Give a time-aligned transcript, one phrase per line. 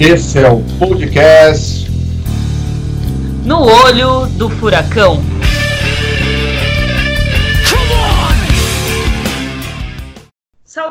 [0.00, 1.90] Esse é o podcast
[3.44, 5.22] No Olho do Furacão.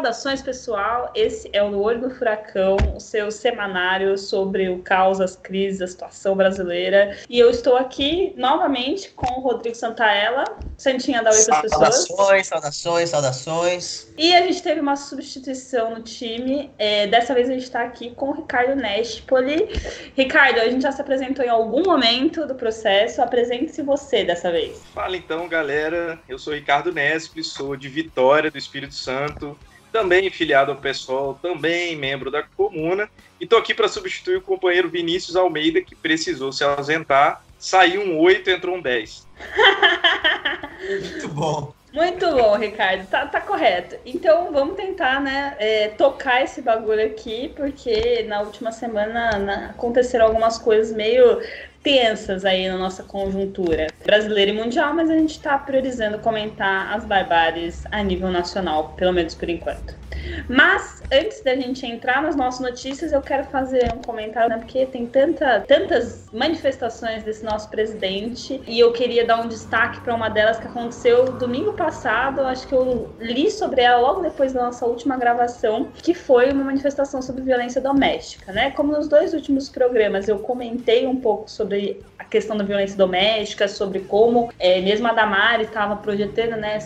[0.09, 1.11] Saudações, pessoal.
[1.13, 5.83] Esse é o No Olho do Furacão, o seu semanário sobre o caos, as crises,
[5.83, 7.15] a situação brasileira.
[7.29, 10.45] E eu estou aqui novamente com o Rodrigo Santaella.
[10.75, 11.95] Santinha da Oi para as pessoas.
[12.07, 14.07] Saudações, saudações, saudações.
[14.17, 16.71] E a gente teve uma substituição no time.
[16.79, 19.69] É, dessa vez a gente está aqui com o Ricardo Nespoli.
[20.15, 23.21] Ricardo, a gente já se apresentou em algum momento do processo.
[23.21, 24.81] Apresente-se você dessa vez.
[24.91, 26.19] Fala então, galera.
[26.27, 29.55] Eu sou Ricardo Nespoli, sou de Vitória, do Espírito Santo
[29.91, 33.09] também filiado ao PSOL, também membro da comuna,
[33.39, 37.43] e estou aqui para substituir o companheiro Vinícius Almeida, que precisou se ausentar.
[37.57, 39.27] Saiu um 8, entrou um 10.
[40.89, 41.78] Muito bom.
[41.91, 43.07] Muito bom, Ricardo.
[43.07, 43.97] Tá, tá correto.
[44.05, 50.25] Então vamos tentar, né, é, tocar esse bagulho aqui, porque na última semana na, aconteceram
[50.25, 51.41] algumas coisas meio
[51.81, 57.05] tensas aí na nossa conjuntura brasileira e mundial, mas a gente está priorizando comentar as
[57.05, 59.98] barbáries a nível nacional, pelo menos por enquanto.
[60.47, 64.85] Mas antes da gente entrar nas nossas notícias, eu quero fazer um comentário, né, porque
[64.85, 70.29] tem tanta, tantas manifestações desse nosso presidente e eu queria dar um destaque para uma
[70.29, 72.41] delas que aconteceu domingo passado.
[72.41, 76.63] Acho que eu li sobre ela logo depois da nossa última gravação, que foi uma
[76.63, 78.71] manifestação sobre violência doméstica, né?
[78.71, 83.67] Como nos dois últimos programas eu comentei um pouco sobre a questão da violência doméstica,
[83.67, 86.79] sobre como é, mesmo a Damari estava projetando né,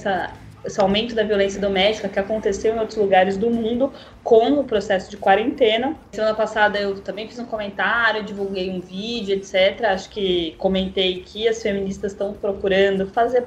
[0.65, 3.91] esse aumento da violência doméstica que aconteceu em outros lugares do mundo
[4.23, 5.95] com o processo de quarentena.
[6.11, 9.85] Semana passada eu também fiz um comentário, divulguei um vídeo, etc.
[9.85, 13.45] Acho que comentei que as feministas estão procurando fazer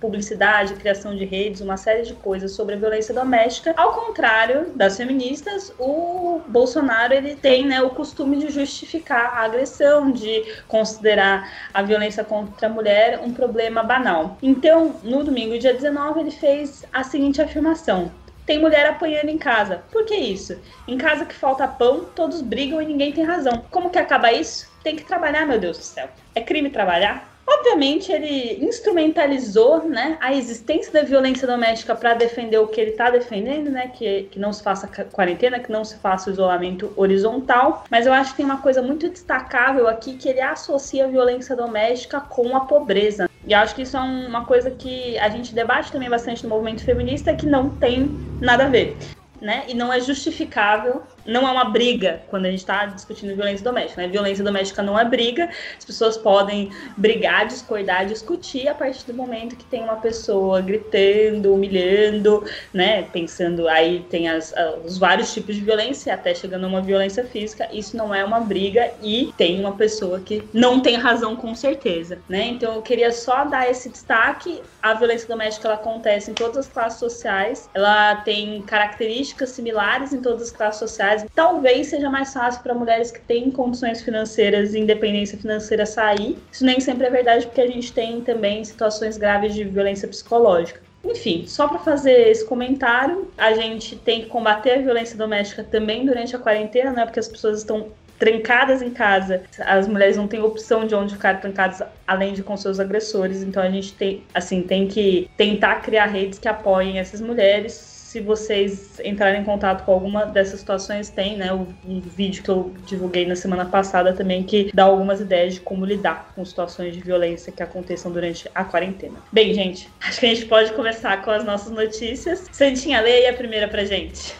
[0.00, 3.74] publicidade, criação de redes, uma série de coisas sobre a violência doméstica.
[3.76, 10.10] Ao contrário das feministas, o Bolsonaro ele tem né, o costume de justificar a agressão,
[10.10, 14.36] de considerar a violência contra a mulher um problema banal.
[14.42, 18.10] Então, no domingo, dia 19, ele fez a seguinte afirmação:
[18.46, 19.82] tem mulher apanhando em casa.
[19.90, 20.58] Por que isso?
[20.86, 23.64] Em casa que falta pão, todos brigam e ninguém tem razão.
[23.70, 24.70] Como que acaba isso?
[24.82, 26.08] Tem que trabalhar, meu Deus do céu.
[26.34, 27.33] É crime trabalhar?
[27.46, 33.10] Obviamente, ele instrumentalizou né, a existência da violência doméstica para defender o que ele está
[33.10, 37.84] defendendo, né, que, que não se faça quarentena, que não se faça isolamento horizontal.
[37.90, 41.54] Mas eu acho que tem uma coisa muito destacável aqui que ele associa a violência
[41.54, 43.28] doméstica com a pobreza.
[43.46, 46.82] E acho que isso é uma coisa que a gente debate também bastante no movimento
[46.82, 48.96] feminista, que não tem nada a ver.
[49.40, 49.64] Né?
[49.68, 54.02] E não é justificável não é uma briga quando a gente está discutindo violência doméstica.
[54.02, 54.08] Né?
[54.08, 59.56] Violência doméstica não é briga, as pessoas podem brigar, discordar, discutir a partir do momento
[59.56, 63.02] que tem uma pessoa gritando, humilhando, né?
[63.12, 67.68] Pensando aí tem as, os vários tipos de violência, até chegando a uma violência física.
[67.72, 72.18] Isso não é uma briga e tem uma pessoa que não tem razão com certeza,
[72.28, 72.46] né?
[72.46, 74.62] Então eu queria só dar esse destaque.
[74.82, 80.20] A violência doméstica ela acontece em todas as classes sociais, ela tem características similares em
[80.20, 84.78] todas as classes sociais talvez seja mais fácil para mulheres que têm condições financeiras e
[84.78, 86.38] independência financeira sair.
[86.50, 90.80] Isso nem sempre é verdade, porque a gente tem também situações graves de violência psicológica.
[91.04, 96.06] Enfim, só para fazer esse comentário, a gente tem que combater a violência doméstica também
[96.06, 97.04] durante a quarentena, né?
[97.04, 97.88] Porque as pessoas estão
[98.18, 99.42] trancadas em casa.
[99.58, 103.42] As mulheres não têm opção de onde ficar trancadas além de com seus agressores.
[103.42, 108.20] Então a gente tem, assim, tem que tentar criar redes que apoiem essas mulheres se
[108.20, 112.72] vocês entrarem em contato com alguma dessas situações, tem, né, o, um vídeo que eu
[112.86, 117.00] divulguei na semana passada também que dá algumas ideias de como lidar com situações de
[117.00, 119.18] violência que aconteçam durante a quarentena.
[119.32, 122.44] Bem, gente, acho que a gente pode começar com as nossas notícias.
[122.52, 124.32] Santinha, leia a primeira pra gente.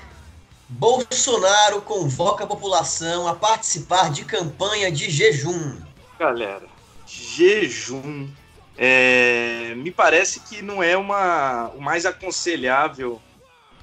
[0.68, 5.80] Bolsonaro convoca a população a participar de campanha de jejum.
[6.16, 6.68] Galera,
[7.08, 8.28] jejum.
[8.78, 13.20] É, me parece que não é uma, o mais aconselhável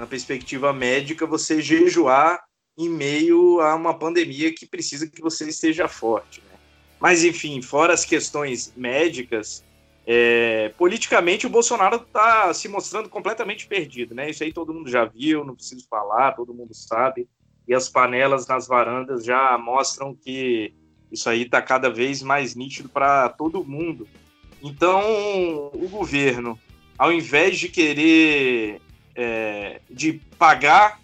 [0.02, 2.44] na perspectiva médica, você jejuar
[2.76, 6.42] em meio a uma pandemia que precisa que você esteja forte.
[6.42, 6.58] Né?
[7.00, 9.64] Mas, enfim, fora as questões médicas,
[10.08, 14.16] é, politicamente o Bolsonaro está se mostrando completamente perdido.
[14.16, 14.32] Né?
[14.32, 17.30] Isso aí todo mundo já viu, não preciso falar, todo mundo sabe.
[17.68, 20.74] E as panelas nas varandas já mostram que
[21.12, 24.08] isso aí está cada vez mais nítido para todo mundo.
[24.64, 26.60] Então, o governo,
[26.98, 28.82] ao invés de querer
[29.16, 31.00] é, de pagar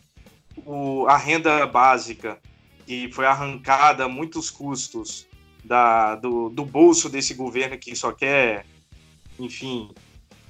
[0.66, 2.40] o, a renda básica,
[2.86, 5.28] que foi arrancada muitos custos
[5.64, 8.66] da, do, do bolso desse governo que só quer,
[9.38, 9.92] enfim,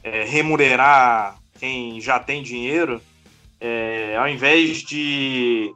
[0.04, 3.02] é, remunerar quem já tem dinheiro,
[3.60, 5.74] é, ao invés de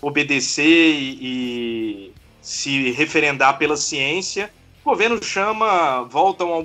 [0.00, 2.12] obedecer e, e
[2.42, 4.50] se referendar pela ciência.
[4.84, 6.64] O governo chama, volta ao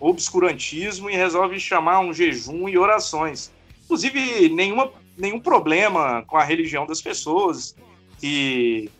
[0.00, 3.52] obscurantismo e resolve chamar um jejum e orações.
[3.92, 7.76] Inclusive, nenhuma, nenhum problema com a religião das pessoas,
[8.18, 8.90] que,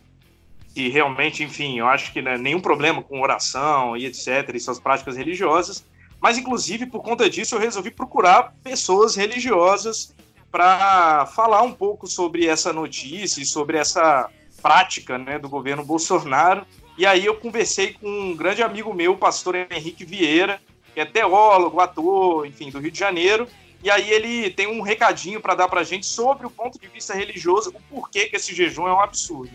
[0.75, 4.79] que realmente, enfim, eu acho que né, nenhum problema com oração e etc., e suas
[4.79, 5.83] práticas religiosas,
[6.21, 10.15] mas, inclusive, por conta disso, eu resolvi procurar pessoas religiosas
[10.51, 14.29] para falar um pouco sobre essa notícia e sobre essa
[14.61, 16.67] prática né, do governo Bolsonaro.
[16.99, 20.61] E aí eu conversei com um grande amigo meu, o pastor Henrique Vieira,
[20.93, 23.49] que é teólogo, ator, enfim, do Rio de Janeiro.
[23.83, 26.87] E aí ele tem um recadinho para dar para a gente sobre o ponto de
[26.87, 29.51] vista religioso, o porquê que esse jejum é um absurdo.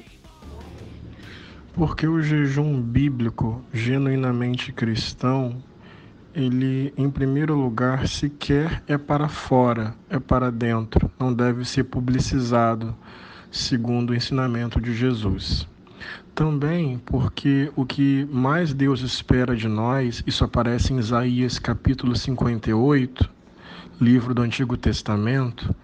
[1.74, 5.64] Porque o jejum bíblico, genuinamente cristão,
[6.36, 12.96] ele, em primeiro lugar, sequer é para fora, é para dentro, não deve ser publicizado,
[13.50, 15.68] segundo o ensinamento de Jesus.
[16.36, 23.37] Também porque o que mais Deus espera de nós, isso aparece em Isaías capítulo 58,
[24.00, 25.76] livro do Antigo Testamento,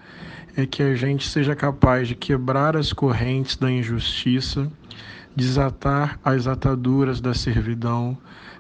[0.55, 4.71] é que a gente seja capaz de quebrar as correntes da injustiça,
[5.35, 8.15] desatar as ataduras da servidão,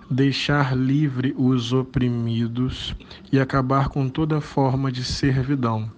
[0.09, 2.95] deixar livre os oprimidos
[3.31, 5.91] e acabar com toda forma de servidão.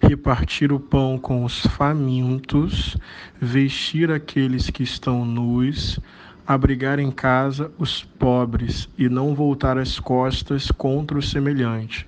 [0.00, 2.96] Repartir o pão com os famintos,
[3.40, 5.98] vestir aqueles que estão nus,
[6.46, 12.06] abrigar em casa os pobres e não voltar as costas contra o semelhante.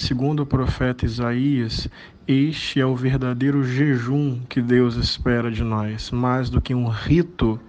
[0.00, 1.86] Segundo o profeta Isaías,
[2.26, 7.60] este é o verdadeiro jejum que Deus espera de nós, mais do que um rito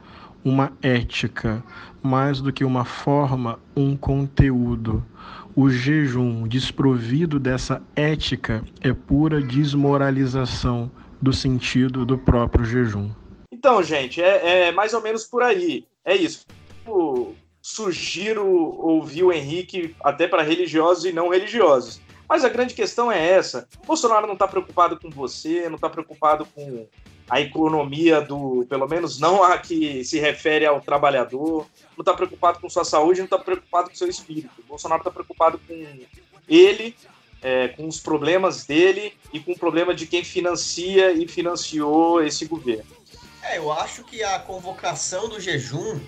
[0.41, 1.61] uma ética,
[2.01, 5.05] mais do que uma forma, um conteúdo.
[5.53, 10.89] O jejum desprovido dessa ética é pura desmoralização
[11.21, 13.11] do sentido do próprio jejum.
[13.51, 15.85] Então, gente, é, é mais ou menos por aí.
[16.05, 16.47] É isso.
[16.87, 21.99] Eu sugiro ouvir o Henrique até para religiosos e não religiosos.
[22.31, 26.45] Mas a grande questão é essa: Bolsonaro não está preocupado com você, não está preocupado
[26.45, 26.87] com
[27.29, 31.67] a economia do, pelo menos não a que se refere ao trabalhador,
[31.97, 34.61] não está preocupado com sua saúde, não está preocupado com seu espírito.
[34.61, 35.99] O Bolsonaro está preocupado com
[36.47, 36.95] ele,
[37.41, 42.45] é, com os problemas dele e com o problema de quem financia e financiou esse
[42.45, 42.95] governo.
[43.43, 45.99] É, eu acho que a convocação do jejum,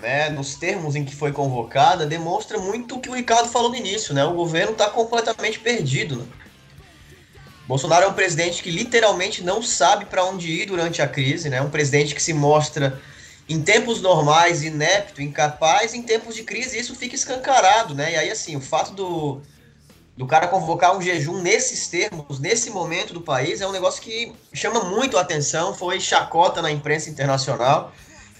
[0.00, 3.76] né, nos termos em que foi convocada, demonstra muito o que o Ricardo falou no
[3.76, 4.24] início, né?
[4.24, 6.16] O governo está completamente perdido.
[6.16, 6.26] Né?
[7.66, 11.62] Bolsonaro é um presidente que literalmente não sabe para onde ir durante a crise, né?
[11.62, 13.00] Um presidente que se mostra
[13.48, 18.12] em tempos normais inepto, incapaz, em tempos de crise isso fica escancarado, né?
[18.12, 19.42] E aí assim, o fato do
[20.16, 24.32] do cara convocar um jejum nesses termos, nesse momento do país, é um negócio que
[24.52, 27.92] chama muito a atenção, foi chacota na imprensa internacional.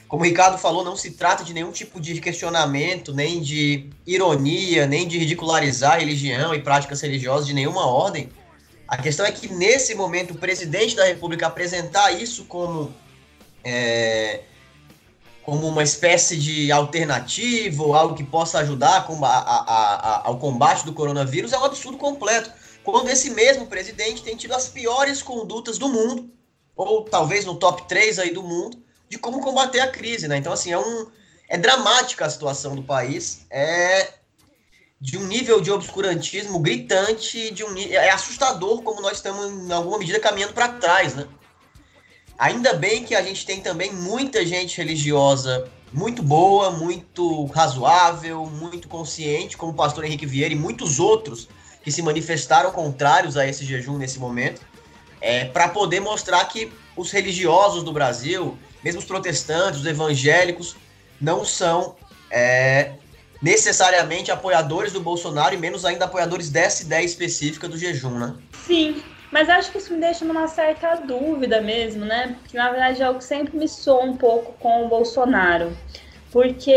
[0.08, 4.86] Como o Ricardo falou, não se trata de nenhum tipo de questionamento, nem de ironia,
[4.86, 8.28] nem de ridicularizar religião e práticas religiosas de nenhuma ordem.
[8.86, 12.94] A questão é que nesse momento o presidente da República apresentar isso como
[13.64, 14.42] é,
[15.42, 20.84] como uma espécie de alternativa ou algo que possa ajudar a, a, a, ao combate
[20.84, 22.50] do coronavírus é um absurdo completo.
[22.82, 26.30] Quando esse mesmo presidente tem tido as piores condutas do mundo,
[26.76, 28.83] ou talvez no top 3 aí do mundo,
[29.14, 30.36] de como combater a crise, né?
[30.36, 31.06] Então, assim, é um.
[31.48, 33.46] É dramática a situação do país.
[33.50, 34.14] É
[35.00, 39.98] de um nível de obscurantismo gritante, de um é assustador como nós estamos em alguma
[39.98, 41.26] medida caminhando para trás, né?
[42.38, 48.88] Ainda bem que a gente tem também muita gente religiosa muito boa, muito razoável, muito
[48.88, 51.48] consciente, como o pastor Henrique Vieira e muitos outros
[51.82, 54.62] que se manifestaram contrários a esse jejum nesse momento,
[55.20, 60.76] é, para poder mostrar que os religiosos do Brasil, mesmo os protestantes, os evangélicos,
[61.20, 61.96] não são
[62.30, 62.92] é,
[63.40, 68.34] necessariamente apoiadores do Bolsonaro e menos ainda apoiadores dessa ideia específica do jejum, né?
[68.66, 72.36] Sim, mas acho que isso me deixa numa certa dúvida mesmo, né?
[72.40, 75.76] Porque na verdade é algo que sempre me soa um pouco com o Bolsonaro.
[76.30, 76.70] Porque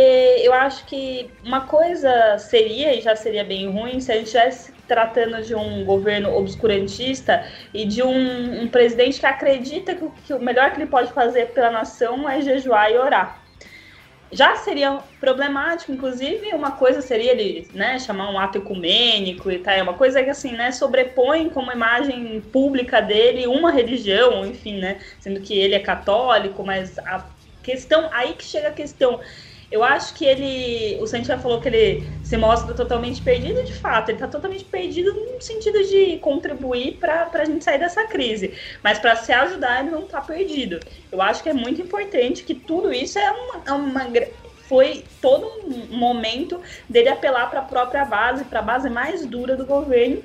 [0.43, 4.71] eu acho que uma coisa seria, e já seria bem ruim, se a gente estivesse
[4.87, 10.39] tratando de um governo obscurantista e de um, um presidente que acredita que, que o
[10.39, 13.41] melhor que ele pode fazer pela nação é jejuar e orar.
[14.29, 19.73] Já seria problemático, inclusive uma coisa seria ele, né, chamar um ato ecumênico e tal,
[19.73, 24.99] é uma coisa que assim, né, sobrepõe como imagem pública dele uma religião, enfim, né,
[25.19, 27.25] sendo que ele é católico, mas a
[27.63, 29.19] questão, aí que chega a questão,
[29.69, 30.97] Eu acho que ele.
[31.01, 34.09] O Santiago falou que ele se mostra totalmente perdido, de fato.
[34.09, 38.53] Ele está totalmente perdido no sentido de contribuir para a gente sair dessa crise.
[38.81, 40.79] Mas para se ajudar, ele não está perdido.
[41.11, 44.07] Eu acho que é muito importante que tudo isso é uma, é uma
[44.67, 49.55] foi todo um momento dele apelar para a própria base, para a base mais dura
[49.55, 50.21] do governo,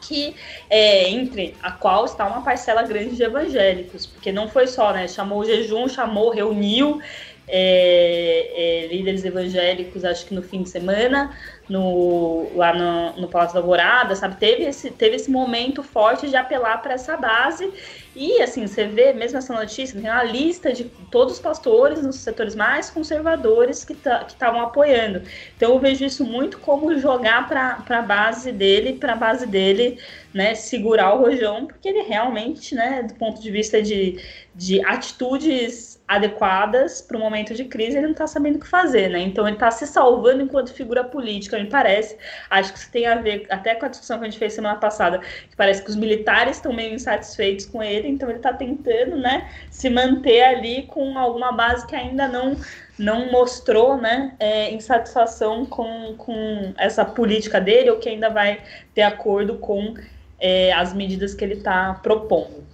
[0.00, 0.34] que
[0.68, 5.08] é, entre a qual está uma parcela grande de evangélicos, porque não foi só, né?
[5.08, 7.00] Chamou o jejum, chamou, reuniu
[7.48, 11.36] é, é, líderes evangélicos, acho que no fim de semana,
[11.68, 14.36] no, lá no, no Palácio da Alvorada, sabe?
[14.36, 17.72] Teve esse, teve esse momento forte de apelar para essa base.
[18.14, 22.16] E, assim, você vê, mesmo essa notícia, tem uma lista de todos os pastores nos
[22.16, 25.22] setores mais conservadores que estavam apoiando.
[25.56, 30.00] Então, eu vejo isso muito como jogar para a base dele, para a base dele,
[30.32, 34.18] né, segurar o rojão, porque ele realmente, né, do ponto de vista de,
[34.54, 39.08] de atitudes adequadas para o momento de crise, ele não está sabendo o que fazer,
[39.10, 39.20] né?
[39.20, 42.16] Então ele está se salvando enquanto figura política, me parece.
[42.48, 44.76] Acho que isso tem a ver até com a discussão que a gente fez semana
[44.76, 49.16] passada, que parece que os militares estão meio insatisfeitos com ele, então ele está tentando,
[49.16, 52.56] né, se manter ali com alguma base que ainda não
[52.98, 58.62] não mostrou, né, é, insatisfação com, com essa política dele ou que ainda vai
[58.94, 59.94] ter acordo com
[60.40, 62.64] é, as medidas que ele está propondo.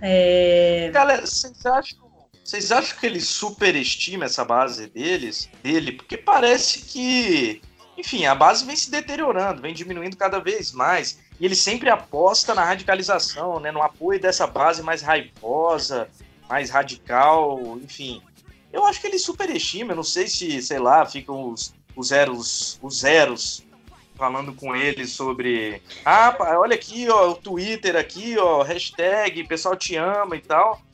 [0.00, 0.90] É...
[0.92, 2.07] Galera, vocês acham
[2.48, 5.92] vocês acham que ele superestima essa base deles, dele?
[5.92, 7.60] Porque parece que,
[7.94, 11.18] enfim, a base vem se deteriorando, vem diminuindo cada vez mais.
[11.38, 16.08] E ele sempre aposta na radicalização, né, no apoio dessa base mais raivosa,
[16.48, 18.22] mais radical, enfim.
[18.72, 22.78] Eu acho que ele superestima, eu não sei se, sei lá, ficam os, os zeros,
[22.80, 23.62] os zeros
[24.16, 29.96] falando com ele sobre ah, olha aqui, ó, o Twitter aqui, ó, hashtag, pessoal te
[29.96, 30.87] ama e tal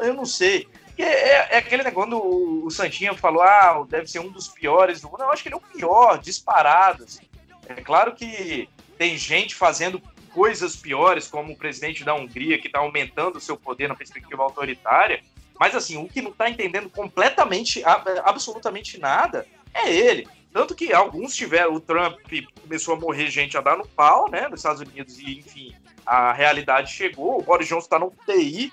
[0.00, 0.68] eu não sei.
[0.98, 5.00] É, é, é, aquele negócio, quando o, o falou, ah, deve ser um dos piores
[5.00, 5.22] do mundo.
[5.22, 7.04] Eu acho que ele é o pior, disparado.
[7.04, 7.24] Assim.
[7.68, 8.68] É claro que
[8.98, 10.00] tem gente fazendo
[10.32, 14.42] coisas piores, como o presidente da Hungria, que está aumentando o seu poder na perspectiva
[14.42, 15.22] autoritária.
[15.58, 17.82] Mas, assim, o que não está entendendo completamente,
[18.24, 20.26] absolutamente nada, é ele.
[20.52, 22.18] Tanto que alguns tiveram, o Trump
[22.60, 26.32] começou a morrer gente a dar no pau, né, nos Estados Unidos, e, enfim, a
[26.32, 27.38] realidade chegou.
[27.38, 28.72] O Boris Johnson está no UTI,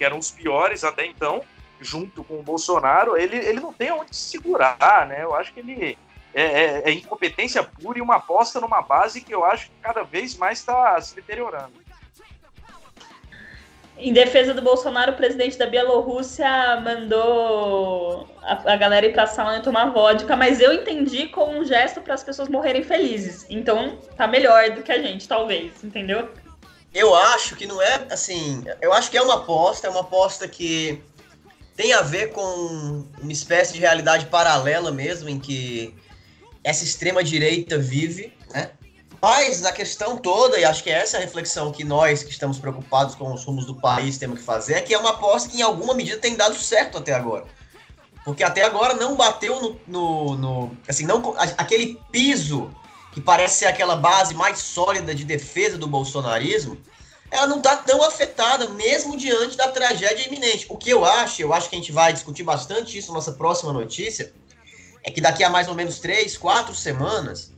[0.00, 1.42] que eram os piores até então,
[1.78, 5.22] junto com o Bolsonaro, ele, ele não tem onde se segurar, né?
[5.22, 5.98] Eu acho que ele
[6.32, 10.02] é, é, é incompetência pura e uma aposta numa base que eu acho que cada
[10.02, 11.74] vez mais está se deteriorando.
[13.98, 19.58] Em defesa do Bolsonaro, o presidente da Bielorrússia mandou a, a galera ir pra sala
[19.58, 23.44] e tomar vodka, mas eu entendi como um gesto para as pessoas morrerem felizes.
[23.50, 26.30] Então tá melhor do que a gente, talvez, entendeu?
[26.92, 28.64] Eu acho que não é assim.
[28.80, 31.02] Eu acho que é uma aposta, é uma aposta que
[31.76, 35.94] tem a ver com uma espécie de realidade paralela mesmo, em que
[36.64, 38.70] essa extrema direita vive, né?
[39.22, 42.58] Mas a questão toda, e acho que é essa a reflexão que nós que estamos
[42.58, 45.58] preocupados com os rumos do país temos que fazer, é que é uma aposta que
[45.58, 47.44] em alguma medida tem dado certo até agora.
[48.24, 49.80] Porque até agora não bateu no.
[49.86, 52.70] no, no assim, não, aquele piso
[53.12, 56.78] que parece ser aquela base mais sólida de defesa do bolsonarismo,
[57.30, 60.66] ela não está tão afetada, mesmo diante da tragédia iminente.
[60.68, 63.32] O que eu acho, eu acho que a gente vai discutir bastante isso na nossa
[63.32, 64.32] próxima notícia,
[65.02, 67.52] é que daqui a mais ou menos três, quatro semanas,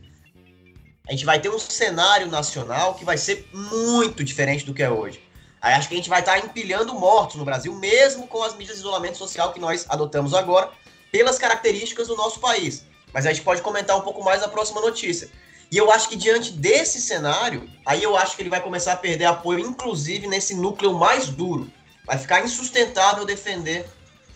[1.09, 4.90] a gente vai ter um cenário nacional que vai ser muito diferente do que é
[4.90, 5.23] hoje.
[5.61, 8.52] Aí acho que a gente vai estar tá empilhando mortos no Brasil, mesmo com as
[8.52, 10.71] medidas de isolamento social que nós adotamos agora,
[11.11, 12.85] pelas características do nosso país.
[13.12, 15.31] Mas a gente pode comentar um pouco mais na próxima notícia.
[15.71, 18.97] E eu acho que diante desse cenário, aí eu acho que ele vai começar a
[18.97, 21.71] perder apoio, inclusive nesse núcleo mais duro.
[22.04, 23.88] Vai ficar insustentável defender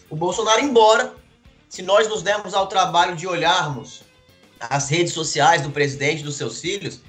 [0.09, 1.15] o Bolsonaro, embora,
[1.69, 4.03] se nós nos dermos ao trabalho de olharmos
[4.61, 7.01] as redes sociais do presidente e dos seus filhos,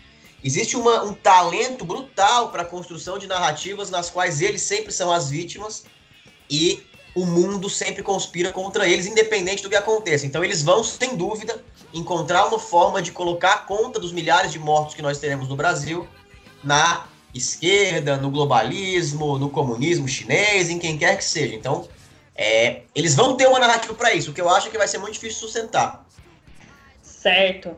[0.43, 5.11] existe uma, um talento brutal para a construção de narrativas nas quais eles sempre são
[5.11, 5.85] as vítimas
[6.49, 6.83] e
[7.17, 10.27] o mundo sempre conspira contra eles, independente do que aconteça.
[10.27, 14.59] Então eles vão, sem dúvida, encontrar uma forma de colocar a conta dos milhares de
[14.59, 16.07] mortos que nós teremos no Brasil
[16.63, 21.55] na esquerda, no globalismo, no comunismo chinês, em quem quer que seja.
[21.55, 21.87] Então,
[22.35, 24.99] é, eles vão ter uma narrativa para isso, o que eu acho que vai ser
[24.99, 26.05] muito difícil sustentar.
[27.01, 27.75] Certo.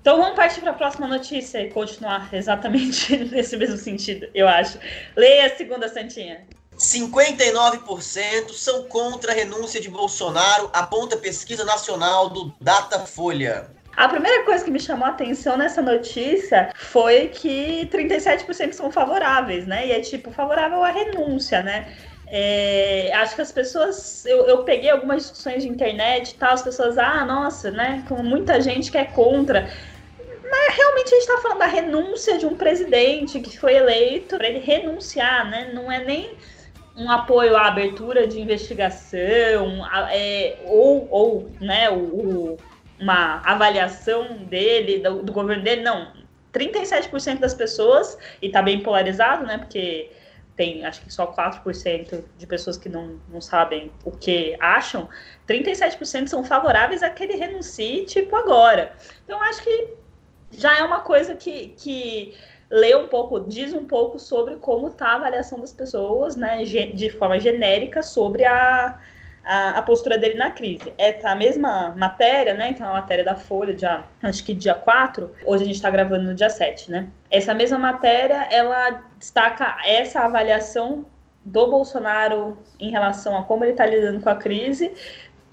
[0.00, 4.78] Então vamos partir para a próxima notícia e continuar exatamente nesse mesmo sentido, eu acho.
[5.14, 6.46] Leia a segunda, Santinha.
[6.78, 13.70] 59% são contra a renúncia de Bolsonaro, aponta pesquisa nacional do Datafolha.
[13.96, 19.66] A primeira coisa que me chamou a atenção nessa notícia foi que 37% são favoráveis,
[19.66, 19.88] né?
[19.88, 21.92] E é tipo favorável à renúncia, né?
[22.28, 24.24] É, acho que as pessoas.
[24.24, 28.04] Eu, eu, peguei algumas discussões de internet e tal, as pessoas, ah, nossa, né?
[28.06, 29.68] Com muita gente que é contra.
[30.48, 34.46] Mas realmente a gente está falando da renúncia de um presidente que foi eleito para
[34.46, 35.72] ele renunciar, né?
[35.74, 36.36] Não é nem
[36.98, 42.56] um apoio à abertura de investigação, é, ou, ou né, o, o,
[43.00, 46.12] uma avaliação dele, do, do governo dele, não.
[46.52, 49.58] 37% das pessoas, e está bem polarizado, né?
[49.58, 50.10] Porque
[50.56, 55.08] tem acho que só 4% de pessoas que não, não sabem o que acham,
[55.46, 58.92] 37% são favoráveis a que ele renuncie, tipo, agora.
[59.24, 59.94] Então, acho que
[60.50, 62.34] já é uma coisa que, que
[62.70, 67.10] lê um pouco, diz um pouco sobre como está a avaliação das pessoas, né, de
[67.10, 68.98] forma genérica, sobre a,
[69.44, 70.92] a, a, postura dele na crise.
[70.98, 72.70] É a mesma matéria, né?
[72.70, 76.24] Então, a matéria da Folha, dia, acho que dia 4, hoje a gente está gravando
[76.24, 77.08] no dia 7, né?
[77.30, 81.06] Essa mesma matéria, ela destaca essa avaliação
[81.44, 84.92] do Bolsonaro em relação a como ele está lidando com a crise,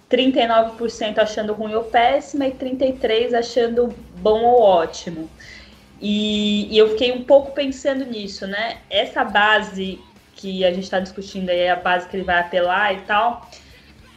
[0.09, 5.29] 39% achando ruim ou péssima e 33% achando bom ou ótimo.
[6.07, 8.77] E, e, eu fiquei um pouco pensando nisso, né?
[8.91, 9.99] Essa base
[10.35, 13.49] que a gente está discutindo aí, a base que ele vai apelar e tal,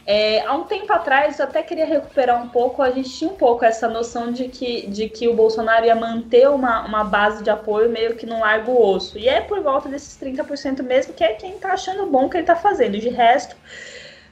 [0.05, 3.35] é, há um tempo atrás, eu até queria recuperar um pouco, a gente tinha um
[3.35, 7.49] pouco essa noção de que, de que o Bolsonaro ia manter uma, uma base de
[7.49, 9.17] apoio meio que no largo osso.
[9.17, 12.37] E é por volta desses 30% mesmo, que é quem está achando bom o que
[12.37, 12.99] ele está fazendo.
[12.99, 13.55] De resto,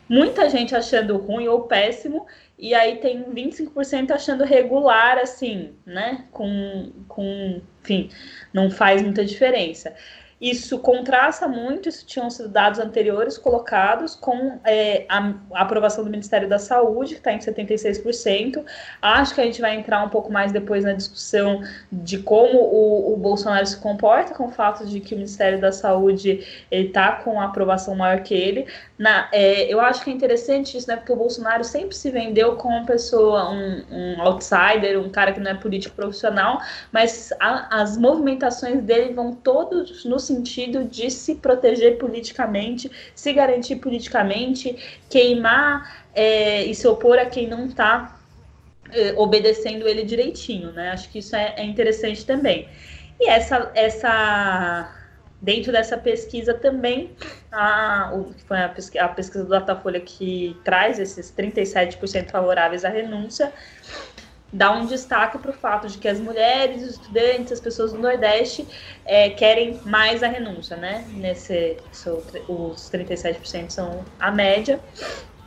[0.07, 6.25] muita gente achando ruim ou péssimo, e aí tem 25% achando regular, assim, né?
[6.31, 8.09] Com, com, enfim,
[8.51, 9.95] não faz muita diferença.
[10.39, 16.11] Isso contrasta muito, isso tinham sido dados anteriores colocados com é, a, a, aprovação do
[16.11, 18.63] Ministério da Saúde, que está em 76%.
[19.01, 23.13] Acho que a gente vai entrar um pouco mais depois na discussão de como o,
[23.13, 27.41] o Bolsonaro se comporta com o fato de que o Ministério da Saúde está com
[27.41, 28.67] a aprovação maior que ele.
[28.95, 30.97] Na, é, eu acho que é interessante isso, né?
[30.97, 35.39] Porque o Bolsonaro sempre se vendeu como uma pessoa, um, um outsider, um cara que
[35.39, 41.35] não é político profissional, mas a, as movimentações dele vão todos no sentido de se
[41.35, 44.75] proteger politicamente, se garantir politicamente,
[45.09, 48.19] queimar é, e se opor a quem não está
[48.91, 50.91] é, obedecendo ele direitinho, né?
[50.91, 52.67] Acho que isso é, é interessante também.
[53.19, 54.93] E essa, essa
[55.41, 57.11] dentro dessa pesquisa também,
[57.51, 58.11] a,
[58.47, 63.51] foi a, pesquisa, a pesquisa do Datafolha que traz esses 37% favoráveis à renúncia,
[64.51, 67.99] dá um destaque para o fato de que as mulheres, os estudantes, as pessoas do
[67.99, 68.67] Nordeste
[69.05, 71.05] é, querem mais a renúncia, né?
[71.09, 71.77] Nesse,
[72.47, 74.79] os 37% são a média,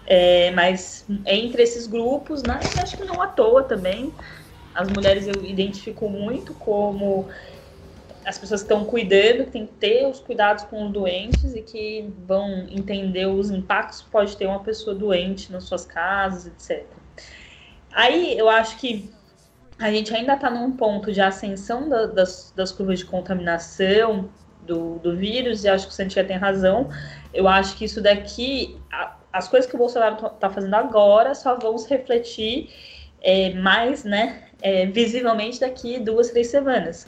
[0.07, 4.13] é, mas entre esses grupos, né, acho que não à toa também,
[4.75, 7.29] as mulheres eu identifico muito como
[8.25, 12.13] as pessoas estão cuidando, que tem que ter os cuidados com os doentes e que
[12.27, 17.00] vão entender os impactos que pode ter uma pessoa doente nas suas casas, etc.
[17.93, 19.11] Aí eu acho que
[19.79, 24.29] a gente ainda está num ponto de ascensão da, das, das curvas de contaminação
[24.63, 26.91] do, do vírus, e acho que o Santiago tem razão.
[27.33, 31.57] Eu acho que isso daqui, a, as coisas que o Bolsonaro está fazendo agora só
[31.57, 32.69] vão se refletir
[33.23, 37.07] é, mais, né, é, visivelmente daqui duas, três semanas.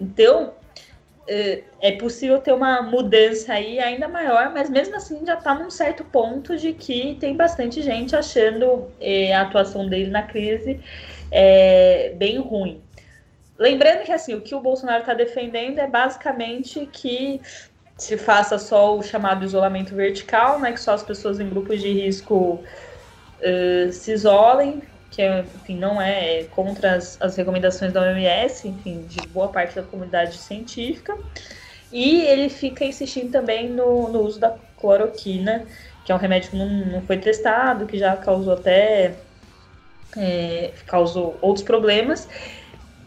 [0.00, 0.54] Então,
[1.28, 6.04] é, possível ter uma mudança aí ainda maior, mas mesmo assim já está num certo
[6.04, 10.80] ponto de que tem bastante gente achando é, a atuação dele na crise
[11.30, 12.80] é, bem ruim.
[13.58, 17.40] Lembrando que assim, o que o Bolsonaro está defendendo é basicamente que
[17.96, 21.90] se faça só o chamado isolamento vertical, né, que só as pessoas em grupos de
[21.90, 22.62] risco
[23.92, 24.82] se isolem,
[25.16, 29.48] que é, enfim, não é, é contra as, as, recomendações da OMS, enfim, de boa
[29.48, 31.16] parte da comunidade científica.
[31.90, 35.64] E ele fica insistindo também no, no uso da cloroquina,
[36.04, 39.14] que é um remédio que não, não foi testado, que já causou até
[40.18, 42.28] é, causou outros problemas.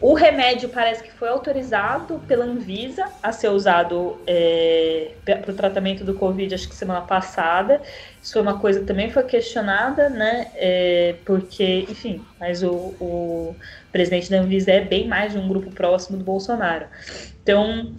[0.00, 6.04] O remédio parece que foi autorizado pela Anvisa a ser usado é, para o tratamento
[6.04, 7.82] do Covid, acho que semana passada.
[8.22, 10.50] Isso foi uma coisa que também foi questionada, né?
[10.54, 13.54] É, porque, enfim, mas o, o,
[13.92, 16.86] presidente da Anvisa é bem mais de um grupo próximo do Bolsonaro.
[17.42, 17.92] Então,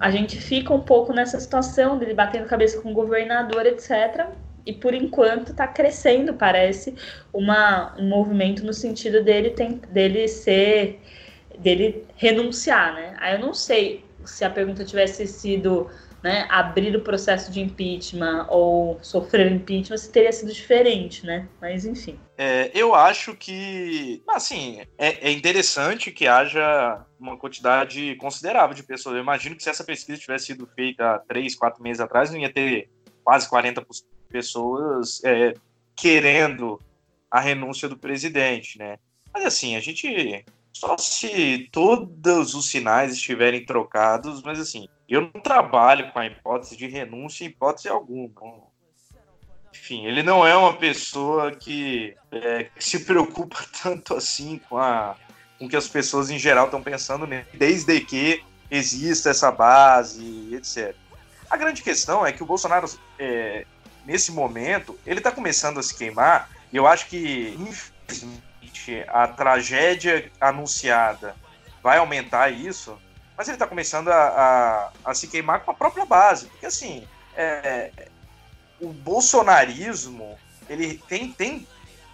[0.00, 4.26] a gente fica um pouco nessa situação dele batendo cabeça com o governador, etc.
[4.64, 6.94] E por enquanto está crescendo, parece,
[7.30, 11.01] uma, um movimento no sentido dele, tem, dele ser
[11.62, 13.16] dele renunciar, né?
[13.18, 15.88] Aí eu não sei se a pergunta tivesse sido
[16.22, 21.48] né, abrir o processo de impeachment ou sofrer impeachment, se teria sido diferente, né?
[21.60, 22.18] Mas enfim.
[22.38, 29.16] É, eu acho que, assim, é, é, interessante que haja uma quantidade considerável de pessoas.
[29.16, 32.52] Eu imagino que se essa pesquisa tivesse sido feita três, quatro meses atrás, não ia
[32.52, 32.88] ter
[33.24, 33.84] quase 40
[34.28, 35.54] pessoas é,
[35.96, 36.80] querendo
[37.30, 38.98] a renúncia do presidente, né?
[39.32, 45.40] Mas assim, a gente só se todos os sinais estiverem trocados, mas assim, eu não
[45.40, 48.72] trabalho com a hipótese de renúncia em hipótese alguma.
[49.74, 55.16] Enfim, ele não é uma pessoa que, é, que se preocupa tanto assim com a
[55.58, 60.96] com que as pessoas em geral estão pensando nele, desde que exista essa base, etc.
[61.48, 63.64] A grande questão é que o Bolsonaro, é,
[64.04, 68.42] nesse momento, ele está começando a se queimar, e eu acho que, infelizmente,
[69.08, 71.34] a tragédia anunciada
[71.82, 72.98] vai aumentar isso,
[73.36, 74.14] mas ele está começando a,
[75.04, 77.90] a, a, se queimar com a própria base, porque assim, é,
[78.80, 81.66] o bolsonarismo, ele tem, tem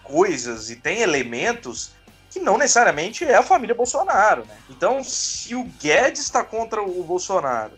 [0.02, 1.92] coisas e tem elementos
[2.30, 4.44] que não necessariamente é a família Bolsonaro.
[4.44, 4.56] Né?
[4.68, 7.72] Então, se o Guedes está contra o Bolsonaro,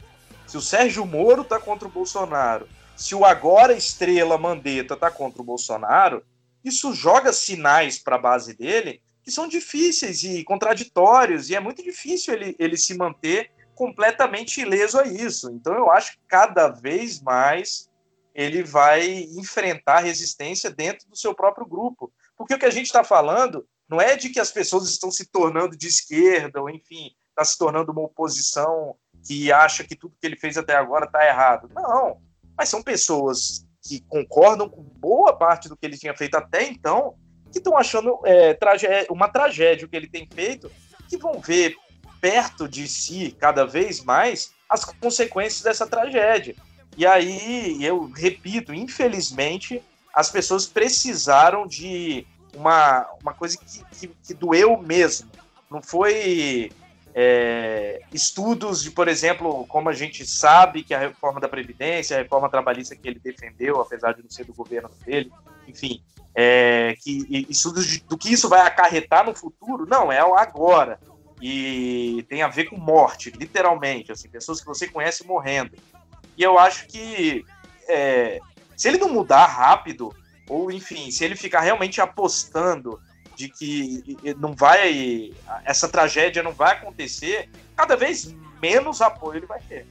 [0.47, 5.41] se o Sérgio Moro está contra o Bolsonaro, se o agora estrela Mandetta está contra
[5.41, 6.25] o Bolsonaro,
[6.65, 11.83] isso joga sinais para a base dele que são difíceis e contraditórios, e é muito
[11.83, 15.51] difícil ele, ele se manter completamente ileso a isso.
[15.51, 17.89] Então, eu acho que cada vez mais
[18.35, 22.13] ele vai enfrentar resistência dentro do seu próprio grupo.
[22.37, 25.27] Porque o que a gente está falando não é de que as pessoas estão se
[25.27, 28.97] tornando de esquerda, ou enfim, está se tornando uma oposição
[29.27, 31.69] que acha que tudo que ele fez até agora está errado.
[31.75, 32.21] Não,
[32.57, 37.15] mas são pessoas que concordam com boa parte do que ele tinha feito até então,
[37.51, 38.57] que estão achando é,
[39.11, 40.71] uma tragédia o que ele tem feito,
[41.09, 41.77] que vão ver
[42.21, 46.55] perto de si cada vez mais as consequências dessa tragédia.
[46.97, 49.83] E aí, eu repito, infelizmente,
[50.15, 55.31] as pessoas precisaram de uma, uma coisa que, que, que doeu mesmo.
[55.71, 56.71] Não foi
[57.15, 62.23] é, estudos de, por exemplo, como a gente sabe que a reforma da Previdência, a
[62.23, 65.31] reforma trabalhista que ele defendeu, apesar de não ser do governo dele,
[65.67, 66.03] enfim,
[66.35, 71.01] é, que estudos de, do que isso vai acarretar no futuro, não, é agora.
[71.43, 75.73] E tem a ver com morte, literalmente, assim, pessoas que você conhece morrendo.
[76.37, 77.45] E eu acho que
[77.89, 78.39] é,
[78.77, 80.15] se ele não mudar rápido,
[80.49, 83.01] ou enfim, se ele ficar realmente apostando
[83.37, 85.33] de que não vai
[85.65, 89.87] essa tragédia não vai acontecer, cada vez menos apoio ele vai ter.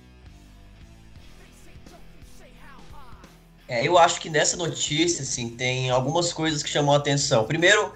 [3.67, 7.45] É, eu acho que nessa notícia assim, tem algumas coisas que chamam a atenção.
[7.45, 7.93] Primeiro,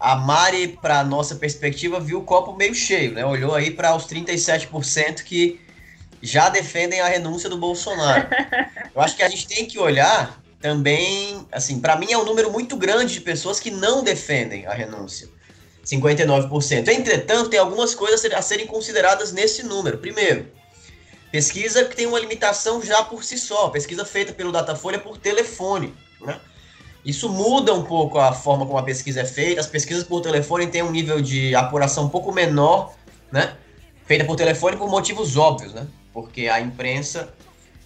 [0.00, 3.24] a Mari, para nossa perspectiva, viu o copo meio cheio, né?
[3.24, 5.60] Olhou aí para os 37% que
[6.22, 8.26] já defendem a renúncia do Bolsonaro.
[8.94, 12.52] Eu acho que a gente tem que olhar também, assim, para mim é um número
[12.52, 15.28] muito grande de pessoas que não defendem a renúncia.
[15.84, 16.88] 59%.
[16.88, 19.96] Entretanto, tem algumas coisas a serem consideradas nesse número.
[19.98, 20.46] Primeiro,
[21.32, 25.94] pesquisa que tem uma limitação já por si só, pesquisa feita pelo Datafolha por telefone.
[26.20, 26.38] Né?
[27.04, 29.60] Isso muda um pouco a forma como a pesquisa é feita.
[29.60, 32.94] As pesquisas por telefone têm um nível de apuração um pouco menor,
[33.32, 33.56] né?
[34.04, 35.86] Feita por telefone por motivos óbvios, né?
[36.12, 37.32] Porque a imprensa,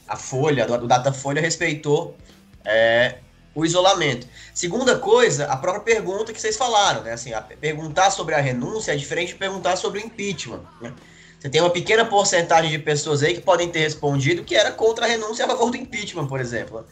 [0.09, 2.17] a Folha, do Datafolha respeitou
[2.64, 3.18] é,
[3.55, 4.27] o isolamento.
[4.53, 7.12] Segunda coisa, a própria pergunta que vocês falaram, né?
[7.12, 10.62] Assim, perguntar sobre a renúncia é diferente de perguntar sobre o impeachment.
[10.81, 10.92] Né?
[11.38, 15.05] Você tem uma pequena porcentagem de pessoas aí que podem ter respondido que era contra
[15.05, 16.87] a renúncia a favor do impeachment, por exemplo.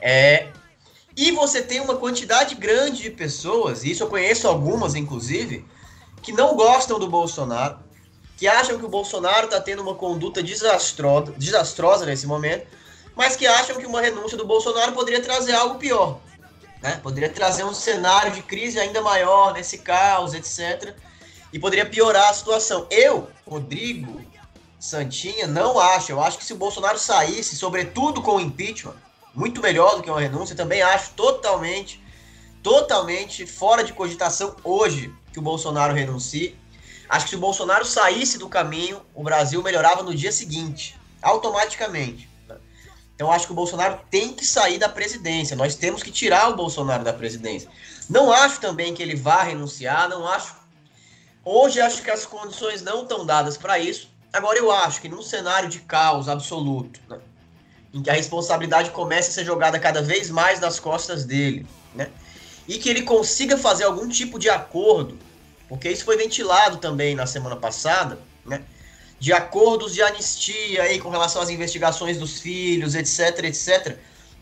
[0.00, 0.48] É,
[1.16, 5.64] e você tem uma quantidade grande de pessoas, e isso eu conheço algumas, inclusive,
[6.22, 7.78] que não gostam do Bolsonaro,
[8.36, 12.66] que acham que o Bolsonaro está tendo uma conduta desastrosa, desastrosa nesse momento,
[13.14, 16.20] mas que acham que uma renúncia do Bolsonaro poderia trazer algo pior.
[16.82, 16.98] Né?
[17.02, 20.94] Poderia trazer um cenário de crise ainda maior nesse caos, etc.
[21.52, 22.86] E poderia piorar a situação.
[22.90, 24.24] Eu, Rodrigo
[24.78, 26.12] Santinha, não acho.
[26.12, 28.94] Eu acho que se o Bolsonaro saísse, sobretudo com o impeachment,
[29.34, 32.02] muito melhor do que uma renúncia, também acho totalmente,
[32.62, 36.56] totalmente fora de cogitação hoje que o Bolsonaro renuncie.
[37.08, 42.29] Acho que se o Bolsonaro saísse do caminho, o Brasil melhorava no dia seguinte, automaticamente.
[43.20, 45.54] Então acho que o Bolsonaro tem que sair da presidência.
[45.54, 47.68] Nós temos que tirar o Bolsonaro da presidência.
[48.08, 50.56] Não acho também que ele vá renunciar, não acho.
[51.44, 54.08] Hoje acho que as condições não estão dadas para isso.
[54.32, 57.18] Agora eu acho que num cenário de caos absoluto, né,
[57.92, 62.10] em que a responsabilidade comece a ser jogada cada vez mais nas costas dele, né,
[62.66, 65.18] e que ele consiga fazer algum tipo de acordo,
[65.68, 68.62] porque isso foi ventilado também na semana passada, né,
[69.20, 73.98] de acordos de anistia aí com relação às investigações dos filhos, etc, etc.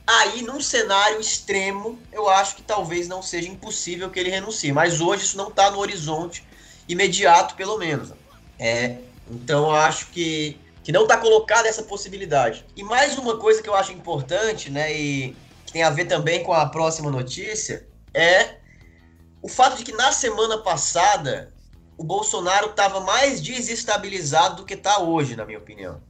[0.06, 4.72] Aí, num cenário extremo, eu acho que talvez não seja impossível que ele renuncie.
[4.72, 6.46] Mas hoje isso não está no horizonte
[6.88, 8.12] imediato, pelo menos.
[8.56, 12.64] É, então, eu acho que, que não está colocada essa possibilidade.
[12.76, 15.36] E mais uma coisa que eu acho importante, né, e
[15.66, 18.58] que tem a ver também com a próxima notícia, é
[19.42, 21.52] o fato de que na semana passada
[21.98, 26.00] o Bolsonaro estava mais desestabilizado do que está hoje, na minha opinião.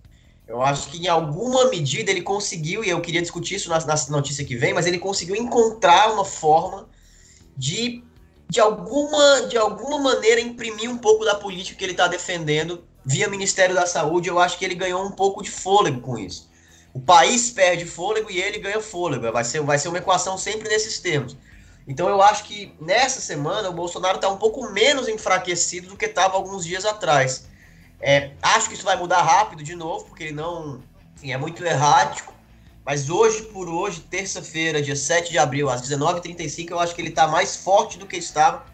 [0.47, 3.97] Eu acho que em alguma medida ele conseguiu, e eu queria discutir isso na, na
[4.11, 6.89] notícia que vem, mas ele conseguiu encontrar uma forma
[7.57, 8.05] de,
[8.49, 13.29] de, alguma, de alguma maneira, imprimir um pouco da política que ele está defendendo via
[13.29, 14.29] Ministério da Saúde.
[14.29, 16.49] Eu acho que ele ganhou um pouco de fôlego com isso.
[16.93, 19.31] O país perde fôlego e ele ganha fôlego.
[19.33, 21.37] Vai ser, vai ser uma equação sempre nesses termos.
[21.89, 26.05] Então eu acho que nessa semana o Bolsonaro está um pouco menos enfraquecido do que
[26.05, 27.47] estava alguns dias atrás.
[27.99, 30.83] É, acho que isso vai mudar rápido de novo, porque ele não.
[31.17, 32.35] Enfim, é muito errático.
[32.85, 37.09] Mas hoje por hoje, terça-feira, dia 7 de abril, às 19h35, eu acho que ele
[37.09, 38.65] está mais forte do que estava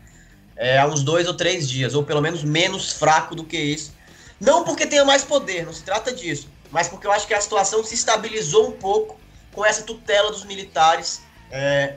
[0.57, 3.93] é, há uns dois ou três dias, ou pelo menos menos fraco do que isso.
[4.41, 7.41] Não porque tenha mais poder, não se trata disso, mas porque eu acho que a
[7.41, 9.19] situação se estabilizou um pouco
[9.53, 11.95] com essa tutela dos militares é,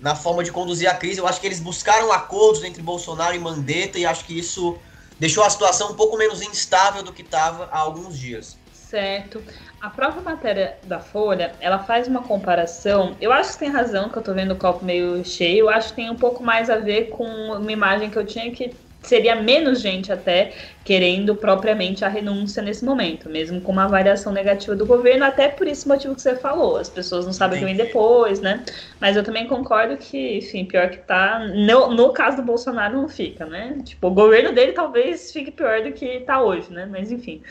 [0.00, 1.18] na forma de conduzir a crise.
[1.18, 4.78] Eu acho que eles buscaram acordos entre Bolsonaro e Mandetta e acho que isso
[5.18, 8.56] deixou a situação um pouco menos instável do que estava há alguns dias.
[8.72, 9.42] Certo.
[9.80, 13.16] A própria matéria da Folha, ela faz uma comparação.
[13.20, 15.60] Eu acho que tem razão que eu tô vendo o copo meio cheio.
[15.60, 18.50] Eu acho que tem um pouco mais a ver com uma imagem que eu tinha
[18.50, 20.52] que seria menos gente até
[20.84, 25.66] querendo propriamente a renúncia nesse momento, mesmo com uma avaliação negativa do governo, até por
[25.66, 28.64] esse motivo que você falou, as pessoas não sabem o que vem depois, né?
[29.00, 33.08] Mas eu também concordo que, enfim, pior que tá, no, no caso do Bolsonaro não
[33.08, 33.78] fica, né?
[33.84, 36.86] Tipo, o governo dele talvez fique pior do que tá hoje, né?
[36.90, 37.42] Mas enfim.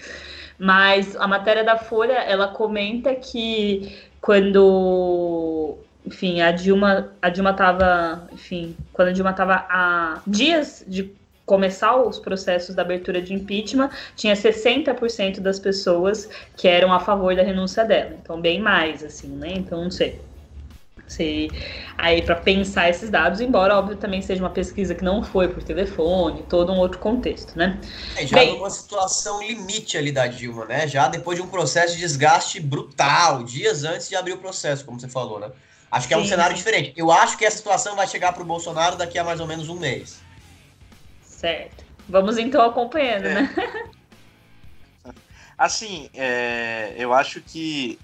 [0.57, 8.27] Mas a matéria da Folha, ela comenta que quando enfim, a Dilma, a Dilma tava,
[8.31, 11.13] enfim, quando a Dilma tava há dias de
[11.47, 17.33] começar os processos da abertura de impeachment, tinha 60% das pessoas que eram a favor
[17.35, 18.17] da renúncia dela.
[18.21, 19.53] Então, bem mais, assim, né?
[19.55, 20.21] Então, não sei.
[21.07, 21.49] Se,
[21.97, 25.63] aí, para pensar esses dados, embora, óbvio, também seja uma pesquisa que não foi por
[25.63, 27.79] telefone, todo um outro contexto, né?
[28.17, 30.85] É, já Bem, numa situação limite ali da Dilma, né?
[30.85, 34.99] Já depois de um processo de desgaste brutal, dias antes de abrir o processo, como
[34.99, 35.49] você falou, né?
[35.89, 36.91] Acho que é um cenário diferente.
[36.97, 39.69] Eu acho que essa situação vai chegar para o Bolsonaro daqui a mais ou menos
[39.69, 40.26] um mês.
[41.37, 41.85] Certo.
[42.09, 43.33] Vamos então acompanhando, é.
[43.35, 43.55] né?
[45.55, 47.99] Assim, é, eu acho que.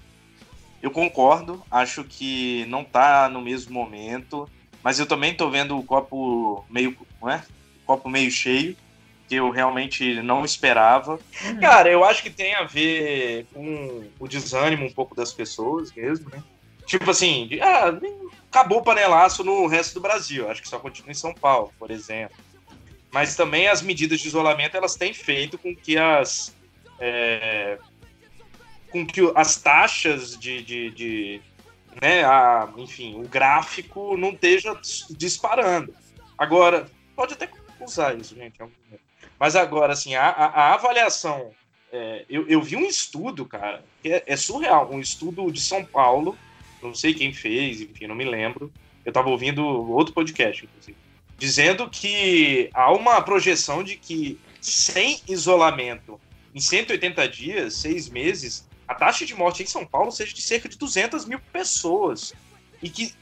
[0.80, 4.48] Eu concordo, acho que não tá no mesmo momento,
[4.82, 6.96] mas eu também tô vendo o copo meio.
[7.20, 7.42] Não é?
[7.82, 8.76] O copo meio cheio,
[9.26, 11.18] que eu realmente não esperava.
[11.44, 11.60] Uhum.
[11.60, 16.30] Cara, eu acho que tem a ver com o desânimo um pouco das pessoas mesmo,
[16.30, 16.42] né?
[16.86, 17.98] Tipo assim, de, ah,
[18.48, 21.90] acabou o panelaço no resto do Brasil, acho que só continua em São Paulo, por
[21.90, 22.36] exemplo
[23.14, 26.52] mas também as medidas de isolamento elas têm feito com que as
[26.98, 27.78] é,
[28.90, 31.40] com que as taxas de, de, de
[32.02, 34.76] né, a, enfim, o gráfico não esteja
[35.10, 35.94] disparando.
[36.36, 37.48] Agora, pode até
[37.80, 38.58] usar isso, gente.
[39.38, 41.52] Mas agora, assim, a, a, avaliação.
[41.92, 44.90] É, eu, eu vi um estudo, cara, que é, é, surreal.
[44.90, 46.36] Um estudo de São Paulo,
[46.82, 48.72] não sei quem fez, enfim, não me lembro.
[49.04, 51.03] Eu estava ouvindo outro podcast, inclusive
[51.44, 56.18] dizendo que há uma projeção de que sem isolamento,
[56.54, 60.70] em 180 dias, seis meses, a taxa de morte em São Paulo seja de cerca
[60.70, 62.32] de 200 mil pessoas.
[62.82, 63.12] E que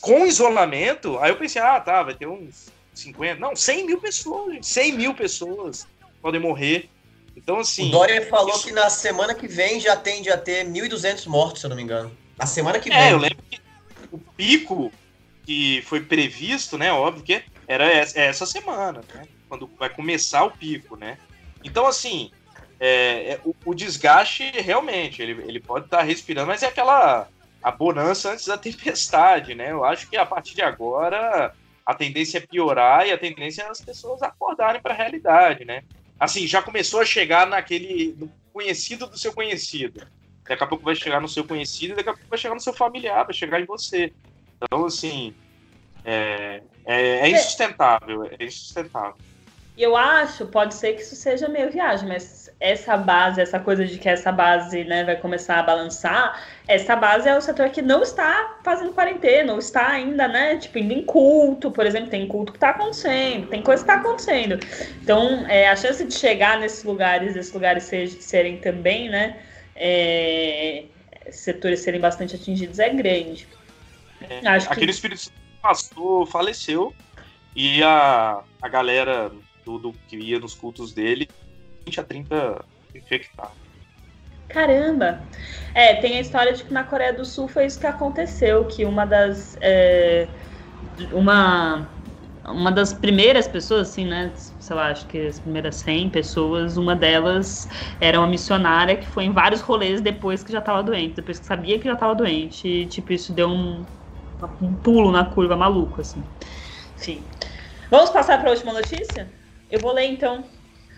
[0.00, 4.66] com isolamento, aí eu pensei, ah, tá, vai ter uns 50, não, 100 mil pessoas,
[4.66, 5.86] 100 mil pessoas
[6.20, 6.90] podem morrer.
[7.36, 7.88] Então, assim.
[7.88, 8.66] O Dória falou isso...
[8.66, 11.84] que na semana que vem já tende a ter 1.200 mortos, se eu não me
[11.84, 12.10] engano.
[12.36, 13.08] Na semana que é, vem.
[13.10, 13.60] É, eu lembro que
[14.10, 14.92] o pico
[15.44, 16.92] que foi previsto, né?
[16.92, 19.26] Óbvio que era essa semana, né?
[19.48, 21.18] Quando vai começar o pico, né?
[21.62, 22.30] Então, assim,
[22.78, 27.28] é, é, o, o, desgaste realmente, ele, ele pode estar tá respirando, mas é aquela
[27.62, 29.72] a bonança antes da tempestade, né?
[29.72, 31.54] Eu acho que a partir de agora
[31.86, 35.82] a tendência é piorar e a tendência é as pessoas acordarem para a realidade, né?
[36.18, 40.06] Assim, já começou a chegar naquele no conhecido do seu conhecido.
[40.46, 42.72] Daqui a pouco vai chegar no seu conhecido daqui a pouco vai chegar no seu
[42.72, 44.12] familiar, vai chegar em você.
[44.56, 45.34] Então, assim,
[46.04, 49.16] é, é, é insustentável, é insustentável.
[49.76, 53.84] E eu acho, pode ser que isso seja meio viagem, mas essa base, essa coisa
[53.84, 57.82] de que essa base né, vai começar a balançar, essa base é o setor que
[57.82, 62.28] não está fazendo quarentena, ou está ainda, né, tipo, indo em culto, por exemplo, tem
[62.28, 64.60] culto que está acontecendo, tem coisa que está acontecendo.
[65.02, 67.82] Então, é, a chance de chegar nesses lugares, esses lugares
[68.20, 69.38] serem também, né,
[69.74, 70.84] é,
[71.32, 73.48] setores serem bastante atingidos é grande.
[74.30, 74.92] É, Acho aquele que...
[74.92, 75.30] espírito
[75.62, 76.94] pastor faleceu
[77.56, 79.30] e a, a galera
[79.64, 81.28] do, do, que ia nos cultos dele,
[81.86, 83.64] 20 a 30 infectados.
[84.48, 85.20] Caramba!
[85.74, 88.84] É, tem a história de que na Coreia do Sul foi isso que aconteceu, que
[88.84, 89.56] uma das.
[89.60, 90.28] É,
[91.12, 91.88] uma,
[92.46, 94.32] uma das primeiras pessoas, assim, né?
[94.36, 97.68] Sei lá, acho que as primeiras 100 pessoas, uma delas
[98.00, 101.46] era uma missionária que foi em vários rolês depois que já estava doente, depois que
[101.46, 102.68] sabia que já estava doente.
[102.68, 103.84] E, tipo, isso deu um,
[104.60, 106.22] um pulo na curva maluco, assim.
[106.96, 107.22] Enfim.
[107.90, 109.28] Vamos passar para a última notícia?
[109.70, 110.44] Eu vou ler então.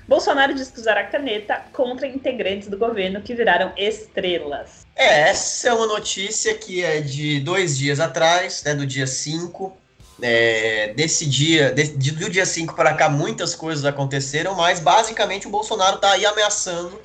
[0.09, 4.87] Bolsonaro diz que usará caneta contra integrantes do governo que viraram estrelas.
[4.95, 9.77] É, essa é uma notícia que é de dois dias atrás, né, do dia 5.
[10.23, 15.51] É, desse dia, de, do dia 5 para cá, muitas coisas aconteceram, mas basicamente o
[15.51, 16.99] Bolsonaro está aí ameaçando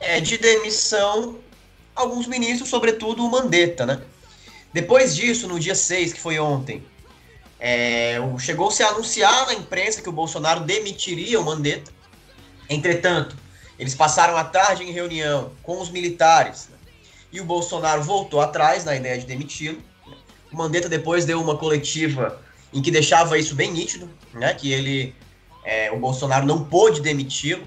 [0.00, 1.38] é, de demissão
[1.94, 4.00] alguns ministros, sobretudo o Mandetta, né?
[4.72, 6.84] Depois disso, no dia 6, que foi ontem,
[7.60, 11.92] é, Chegou-se a anunciar na imprensa que o Bolsonaro demitiria o Mandetta.
[12.70, 13.36] Entretanto,
[13.78, 16.78] eles passaram a tarde em reunião com os militares né,
[17.30, 19.78] e o Bolsonaro voltou atrás na ideia de demiti-lo.
[20.50, 22.40] O Mandetta depois deu uma coletiva
[22.72, 25.14] em que deixava isso bem nítido, né, que ele,
[25.62, 27.66] é, o Bolsonaro não pôde demiti-lo.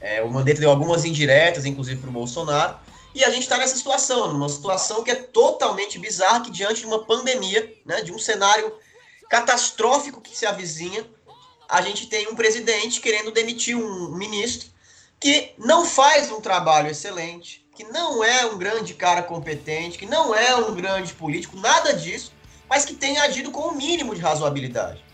[0.00, 2.76] É, o Mandetta deu algumas indiretas, inclusive para o Bolsonaro.
[3.14, 6.86] E a gente está nessa situação, numa situação que é totalmente bizarra, que diante de
[6.86, 8.72] uma pandemia, né, de um cenário
[9.28, 11.06] catastrófico que se avizinha,
[11.68, 14.70] a gente tem um presidente querendo demitir um ministro
[15.20, 20.34] que não faz um trabalho excelente, que não é um grande cara competente, que não
[20.34, 22.32] é um grande político, nada disso,
[22.68, 25.04] mas que tem agido com o mínimo de razoabilidade.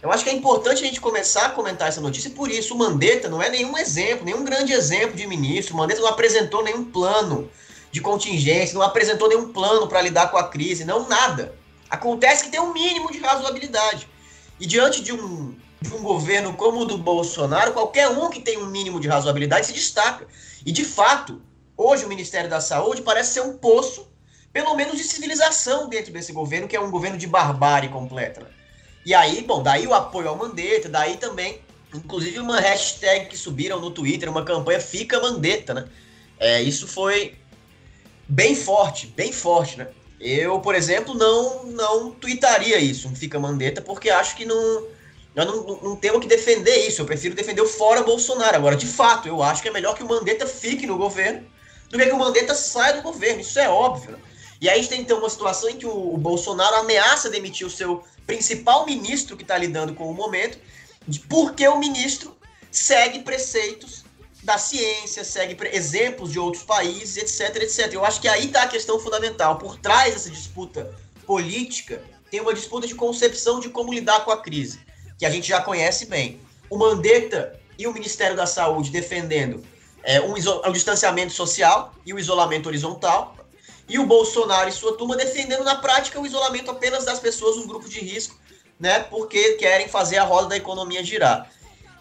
[0.00, 0.06] Né?
[0.08, 2.74] Eu acho que é importante a gente começar a comentar essa notícia, e por isso
[2.74, 5.74] o Mandetta não é nenhum exemplo, nenhum grande exemplo de ministro.
[5.74, 7.50] O Mandetta não apresentou nenhum plano
[7.92, 11.54] de contingência, não apresentou nenhum plano para lidar com a crise, não nada.
[11.88, 14.08] Acontece que tem um mínimo de razoabilidade.
[14.60, 18.58] E diante de um, de um governo como o do Bolsonaro, qualquer um que tem
[18.58, 20.26] um mínimo de razoabilidade se destaca.
[20.64, 21.42] E de fato,
[21.76, 24.08] hoje o Ministério da Saúde parece ser um poço,
[24.52, 28.59] pelo menos de civilização dentro desse governo, que é um governo de barbárie completa.
[29.04, 31.60] E aí, bom, daí o apoio ao Mandetta, daí também,
[31.94, 35.88] inclusive uma hashtag que subiram no Twitter, uma campanha Fica Mandetta, né?
[36.38, 37.34] É, isso foi
[38.28, 39.88] bem forte, bem forte, né?
[40.20, 44.84] Eu, por exemplo, não não tweetaria isso, um fica mandeta, porque acho que não,
[45.34, 47.00] eu não, não tenho que defender isso.
[47.00, 48.56] Eu prefiro defender o fora Bolsonaro.
[48.56, 51.46] Agora, de fato, eu acho que é melhor que o Mandetta fique no governo
[51.88, 53.40] do que que o Mandetta saia do governo.
[53.40, 54.12] Isso é óbvio.
[54.12, 54.18] Né?
[54.60, 57.66] E aí a gente tem então uma situação em que o, o Bolsonaro ameaça demitir
[57.66, 60.56] o seu principal ministro que está lidando com o momento,
[61.06, 62.36] de porque o ministro
[62.70, 64.04] segue preceitos
[64.44, 67.92] da ciência, segue exemplos de outros países, etc, etc.
[67.92, 69.58] Eu acho que aí está a questão fundamental.
[69.58, 70.94] Por trás dessa disputa
[71.26, 74.78] política, tem uma disputa de concepção de como lidar com a crise,
[75.18, 76.40] que a gente já conhece bem.
[76.70, 79.60] O Mandetta e o Ministério da Saúde defendendo
[80.04, 80.34] é, um,
[80.72, 83.34] distanciamento social e o isolamento horizontal,
[83.90, 87.66] e o Bolsonaro e sua turma defendendo na prática o isolamento apenas das pessoas dos
[87.66, 88.38] grupos de risco,
[88.78, 91.50] né, porque querem fazer a roda da economia girar.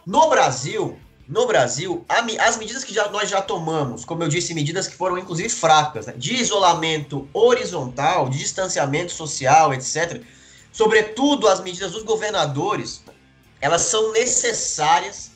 [0.05, 4.87] No Brasil, no Brasil, as medidas que já, nós já tomamos, como eu disse, medidas
[4.87, 10.21] que foram inclusive fracas, né, de isolamento horizontal, de distanciamento social, etc.,
[10.71, 13.01] sobretudo as medidas dos governadores,
[13.59, 15.31] elas são necessárias,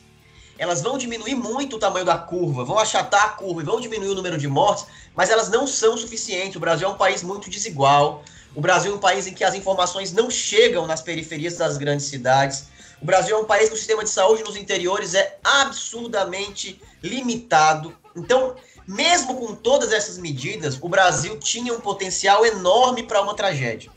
[0.58, 4.10] elas vão diminuir muito o tamanho da curva, vão achatar a curva e vão diminuir
[4.10, 6.56] o número de mortes, mas elas não são suficientes.
[6.56, 8.22] O Brasil é um país muito desigual,
[8.54, 12.06] o Brasil é um país em que as informações não chegam nas periferias das grandes
[12.06, 12.66] cidades.
[13.02, 17.94] O Brasil é um país que o sistema de saúde nos interiores é absurdamente limitado.
[18.16, 18.54] Então,
[18.86, 23.90] mesmo com todas essas medidas, o Brasil tinha um potencial enorme para uma tragédia.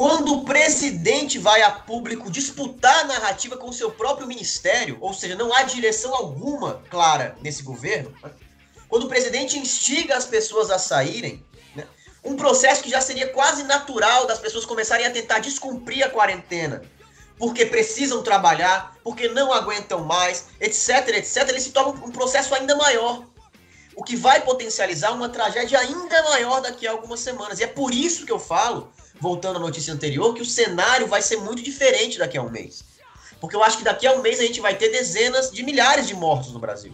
[0.00, 5.12] Quando o presidente vai a público disputar a narrativa com o seu próprio ministério, ou
[5.12, 8.10] seja, não há direção alguma clara nesse governo,
[8.88, 11.44] quando o presidente instiga as pessoas a saírem,
[11.76, 11.86] né?
[12.24, 16.80] um processo que já seria quase natural das pessoas começarem a tentar descumprir a quarentena,
[17.38, 22.74] porque precisam trabalhar, porque não aguentam mais, etc, etc, ele se torna um processo ainda
[22.74, 23.26] maior.
[23.94, 27.60] O que vai potencializar uma tragédia ainda maior daqui a algumas semanas.
[27.60, 28.90] E é por isso que eu falo,
[29.20, 32.82] voltando à notícia anterior, que o cenário vai ser muito diferente daqui a um mês.
[33.40, 36.06] Porque eu acho que daqui a um mês a gente vai ter dezenas de milhares
[36.06, 36.92] de mortos no Brasil.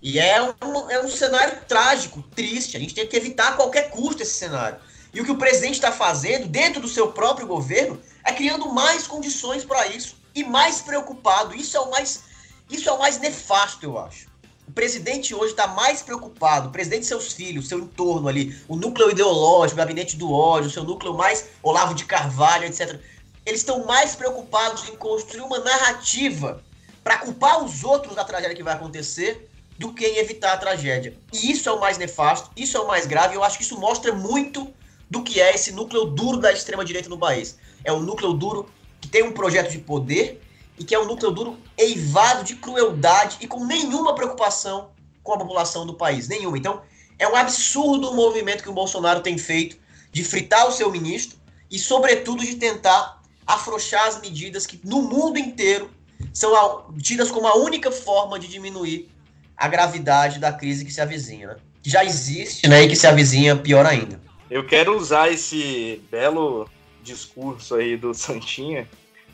[0.00, 2.76] E é um, é um cenário trágico, triste.
[2.76, 4.78] A gente tem que evitar a qualquer custo esse cenário.
[5.12, 9.06] E o que o presidente está fazendo dentro do seu próprio governo é criando mais
[9.06, 11.54] condições para isso e mais preocupado.
[11.54, 12.22] Isso é o mais,
[12.70, 14.27] isso é o mais nefasto, eu acho.
[14.68, 18.76] O presidente hoje está mais preocupado, o presidente e seus filhos, seu entorno ali, o
[18.76, 23.00] núcleo ideológico, o gabinete do ódio, o seu núcleo mais Olavo de Carvalho, etc.
[23.46, 26.62] Eles estão mais preocupados em construir uma narrativa
[27.02, 29.48] para culpar os outros da tragédia que vai acontecer
[29.78, 31.16] do que em evitar a tragédia.
[31.32, 33.80] E isso é o mais nefasto, isso é o mais grave, eu acho que isso
[33.80, 34.70] mostra muito
[35.08, 37.56] do que é esse núcleo duro da extrema-direita no país.
[37.82, 38.68] É um núcleo duro
[39.00, 40.42] que tem um projeto de poder
[40.78, 44.90] e que é um núcleo duro eivado de crueldade e com nenhuma preocupação
[45.22, 46.56] com a população do país, nenhuma.
[46.56, 46.80] Então,
[47.18, 49.76] é um absurdo o movimento que o Bolsonaro tem feito
[50.10, 51.38] de fritar o seu ministro
[51.70, 55.90] e, sobretudo, de tentar afrouxar as medidas que no mundo inteiro
[56.32, 59.10] são tidas como a única forma de diminuir
[59.56, 61.56] a gravidade da crise que se avizinha, né?
[61.82, 64.20] que já existe né, e que se avizinha pior ainda.
[64.50, 66.68] Eu quero usar esse belo
[67.02, 68.88] discurso aí do Santinha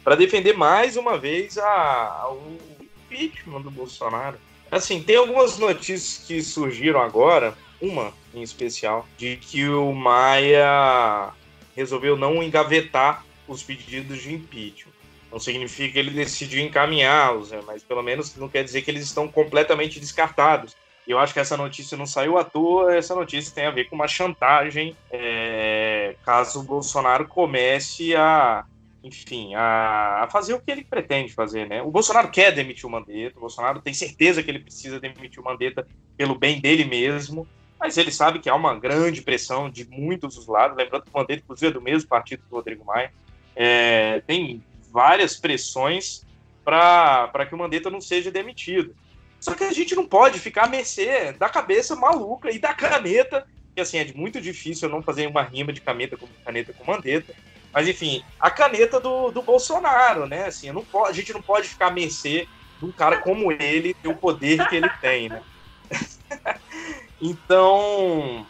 [0.04, 4.36] para defender mais uma vez a, a, o impeachment do Bolsonaro.
[4.70, 11.32] Assim, tem algumas notícias que surgiram agora, uma em especial, de que o Maia
[11.74, 14.92] resolveu não engavetar os pedidos de impeachment.
[15.30, 17.60] Não significa que ele decidiu encaminhá-los, né?
[17.66, 20.76] mas pelo menos não quer dizer que eles estão completamente descartados.
[21.06, 23.94] Eu acho que essa notícia não saiu à toa, essa notícia tem a ver com
[23.94, 28.64] uma chantagem é, caso o Bolsonaro comece a
[29.04, 31.82] enfim, a, fazer o que ele pretende fazer, né?
[31.82, 35.44] O Bolsonaro quer demitir o Mandetta, o Bolsonaro tem certeza que ele precisa demitir o
[35.44, 35.86] Mandetta
[36.16, 37.46] pelo bem dele mesmo,
[37.78, 41.18] mas ele sabe que há uma grande pressão de muitos dos lados, lembrando que o
[41.18, 43.12] Mandetta, inclusive, é do mesmo partido do Rodrigo Maia,
[43.54, 46.24] é, tem várias pressões
[46.64, 48.96] para que o Mandetta não seja demitido.
[49.38, 53.46] Só que a gente não pode ficar à mercê da cabeça maluca e da caneta,
[53.74, 56.90] que assim, é muito difícil eu não fazer uma rima de caneta com caneta com
[56.90, 57.34] Mandetta,
[57.74, 60.46] mas, enfim, a caneta do, do Bolsonaro, né?
[60.46, 62.46] Assim, não pode, a gente não pode ficar a mercê
[62.78, 65.42] de um cara como ele ter o poder que ele tem, né?
[67.20, 68.46] então,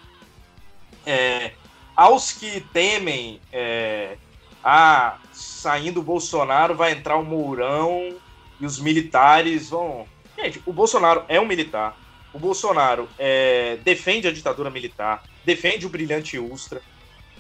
[1.07, 1.53] é,
[1.97, 4.18] aos que temem é,
[4.62, 8.14] a saindo o Bolsonaro vai entrar o Mourão
[8.61, 10.07] e os militares vão.
[10.37, 11.97] Gente, o Bolsonaro é um militar.
[12.31, 16.83] O Bolsonaro é, defende a ditadura militar, defende o brilhante Ustra.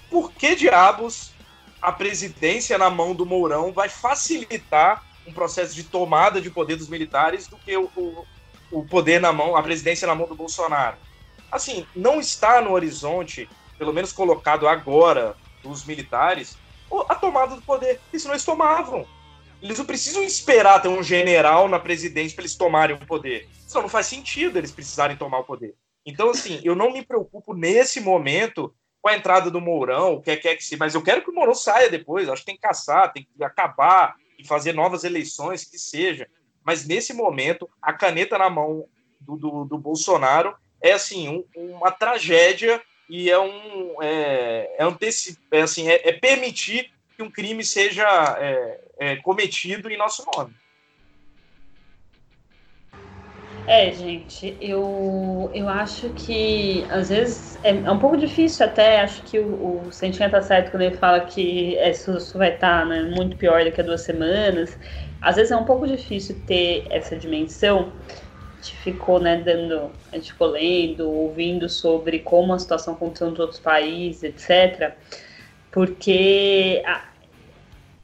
[0.08, 1.33] Por que diabos
[1.84, 6.88] a presidência na mão do Mourão vai facilitar um processo de tomada de poder dos
[6.88, 8.24] militares do que o, o,
[8.70, 10.96] o poder na mão, a presidência na mão do Bolsonaro.
[11.52, 16.56] Assim, não está no horizonte, pelo menos colocado agora, dos militares,
[17.06, 18.00] a tomada do poder.
[18.10, 19.06] Isso não eles tomavam.
[19.60, 23.46] Eles não precisam esperar ter um general na presidência para eles tomarem o poder.
[23.66, 25.74] Isso não faz sentido eles precisarem tomar o poder.
[26.06, 28.74] Então, assim, eu não me preocupo nesse momento
[29.04, 31.34] com a entrada do Mourão, o que quer que se, mas eu quero que o
[31.34, 32.26] Mourão saia depois.
[32.26, 36.26] Acho que tem que caçar, tem que acabar e fazer novas eleições, que seja.
[36.64, 38.86] Mas nesse momento, a caneta na mão
[39.20, 45.38] do, do, do Bolsonaro é assim um, uma tragédia e é um é, é, anteci,
[45.50, 48.06] é, assim, é, é, permitir que um crime seja
[48.40, 50.54] é, é cometido em nosso nome.
[53.66, 59.22] É, gente, eu, eu acho que às vezes é, é um pouco difícil até, acho
[59.22, 63.02] que o, o Sentinha tá certo quando ele fala que isso vai estar tá, né,
[63.16, 64.78] muito pior daqui a duas semanas.
[65.22, 67.90] Às vezes é um pouco difícil ter essa dimensão.
[68.52, 73.30] A gente ficou, né, dando, a gente ficou lendo, ouvindo sobre como a situação aconteceu
[73.30, 74.92] nos outros países, etc.
[75.72, 77.04] Porque a,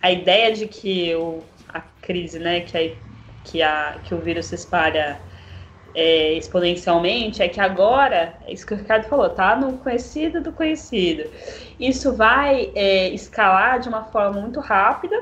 [0.00, 2.92] a ideia de que o, a crise, né, que, a,
[3.44, 5.20] que, a, que o vírus se espalha
[5.94, 10.52] é, exponencialmente é que agora, é isso que o Ricardo falou, tá no conhecido do
[10.52, 11.28] conhecido.
[11.78, 15.16] Isso vai é, escalar de uma forma muito rápida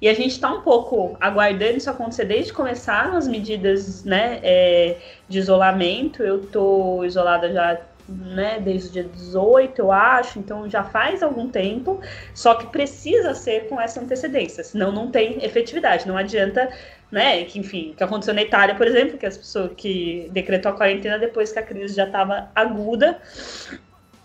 [0.00, 4.96] e a gente está um pouco aguardando isso acontecer desde começar as medidas né, é,
[5.28, 6.22] de isolamento.
[6.22, 7.80] Eu tô isolada já
[8.10, 12.00] né, desde o dia 18, eu acho, então já faz algum tempo,
[12.34, 16.68] só que precisa ser com essa antecedência, senão não tem efetividade, não adianta
[17.10, 17.44] né?
[17.44, 21.18] Que, enfim, que aconteceu na Itália, por exemplo, que as pessoas que decretou a quarentena
[21.18, 23.20] depois que a crise já estava aguda,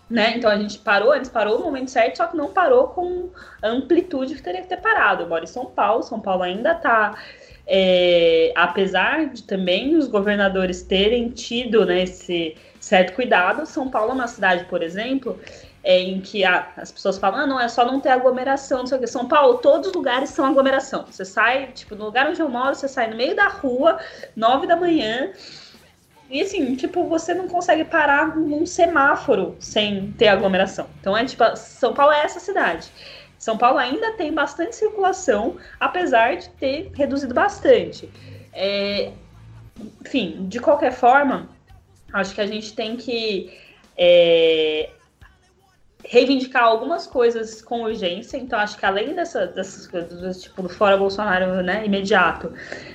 [0.08, 0.36] né?
[0.36, 3.30] Então a gente parou, antes parou no momento certo, só que não parou com
[3.60, 5.24] a amplitude que teria que ter parado.
[5.24, 7.16] Eu moro em São Paulo, São Paulo ainda está
[7.66, 14.14] é, apesar de também os governadores terem tido né, esse certo cuidado, São Paulo é
[14.14, 15.38] uma cidade, por exemplo,
[15.82, 18.98] é, em que as pessoas falam, ah, não, é só não ter aglomeração, não sei
[18.98, 19.06] o que.
[19.06, 21.04] São Paulo, todos os lugares são aglomeração.
[21.08, 23.98] Você sai, tipo, no lugar onde eu moro, você sai no meio da rua,
[24.36, 25.32] nove da manhã,
[26.28, 30.88] e assim, tipo, você não consegue parar num semáforo sem ter aglomeração.
[31.00, 32.90] Então é tipo, São Paulo é essa cidade.
[33.46, 38.10] São Paulo ainda tem bastante circulação, apesar de ter reduzido bastante.
[38.52, 39.12] É,
[40.04, 41.48] enfim, de qualquer forma,
[42.12, 43.56] acho que a gente tem que
[43.96, 44.90] é,
[46.08, 48.36] reivindicar algumas coisas com urgência.
[48.36, 52.52] Então, acho que além dessa, dessas coisas, tipo, do fora Bolsonaro né, imediato,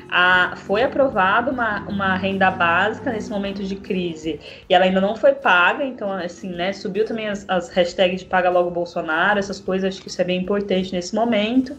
[0.10, 4.40] a, foi aprovada uma, uma renda básica nesse momento de crise
[4.70, 5.84] e ela ainda não foi paga.
[5.84, 10.02] Então, assim, né, subiu também as, as hashtags de paga logo Bolsonaro, essas coisas, acho
[10.02, 11.76] que isso é bem importante nesse momento.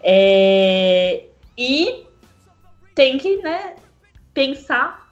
[0.00, 1.24] É,
[1.56, 2.04] e
[2.94, 3.76] tem que né,
[4.34, 5.08] pensar,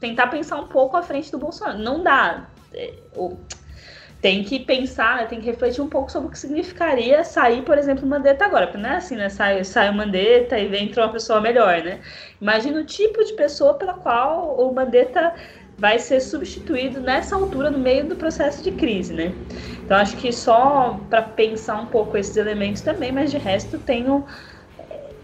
[0.00, 1.78] tentar pensar um pouco à frente do Bolsonaro.
[1.78, 2.46] Não dá.
[2.72, 2.94] É,
[4.22, 8.06] tem que pensar, tem que refletir um pouco sobre o que significaria sair, por exemplo,
[8.06, 8.68] Mandetta agora.
[8.68, 9.28] Porque não é assim, né?
[9.28, 11.98] Sai, sai o Mandetta e vem entra uma pessoa melhor, né?
[12.40, 15.34] Imagina o tipo de pessoa pela qual o Mandetta
[15.76, 19.34] vai ser substituído nessa altura, no meio do processo de crise, né?
[19.84, 24.24] Então, acho que só para pensar um pouco esses elementos também, mas de resto tenho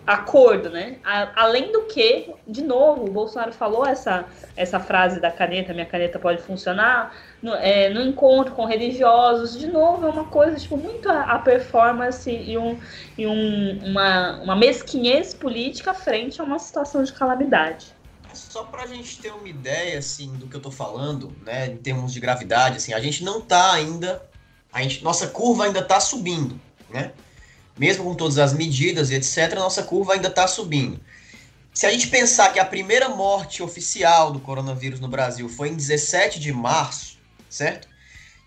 [0.09, 0.97] acordo, né?
[1.05, 4.25] A, além do que, de novo, o Bolsonaro falou essa,
[4.57, 9.67] essa frase da caneta, minha caneta pode funcionar, no, é, no encontro com religiosos, de
[9.67, 12.81] novo, é uma coisa, tipo, muito a, a performance e, um,
[13.19, 17.95] e um, uma, uma mesquinhez política frente a uma situação de calamidade.
[18.33, 21.77] Só para a gente ter uma ideia, assim, do que eu tô falando, né, em
[21.77, 24.23] termos de gravidade, assim, a gente não tá ainda,
[24.73, 27.13] a gente, nossa curva ainda tá subindo, né?
[27.79, 31.01] Mesmo com todas as medidas e etc., a nossa curva ainda está subindo.
[31.73, 35.77] Se a gente pensar que a primeira morte oficial do coronavírus no Brasil foi em
[35.77, 37.19] 17 de março,
[37.49, 37.87] certo?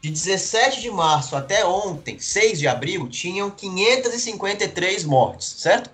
[0.01, 5.89] De 17 de março até ontem, 6 de abril, tinham 553 mortes, certo?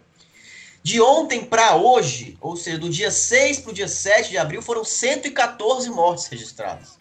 [0.81, 4.61] De ontem para hoje, ou seja, do dia 6 para o dia 7 de abril,
[4.61, 6.96] foram 114 mortes registradas.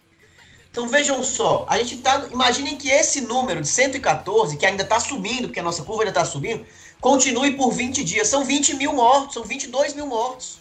[0.71, 2.27] Então vejam só, a gente tá.
[2.31, 6.11] Imaginem que esse número de 114, que ainda está subindo, porque a nossa curva ainda
[6.11, 6.65] está subindo,
[7.01, 8.27] continue por 20 dias.
[8.27, 10.59] São 20 mil mortos, são 22 mil mortos.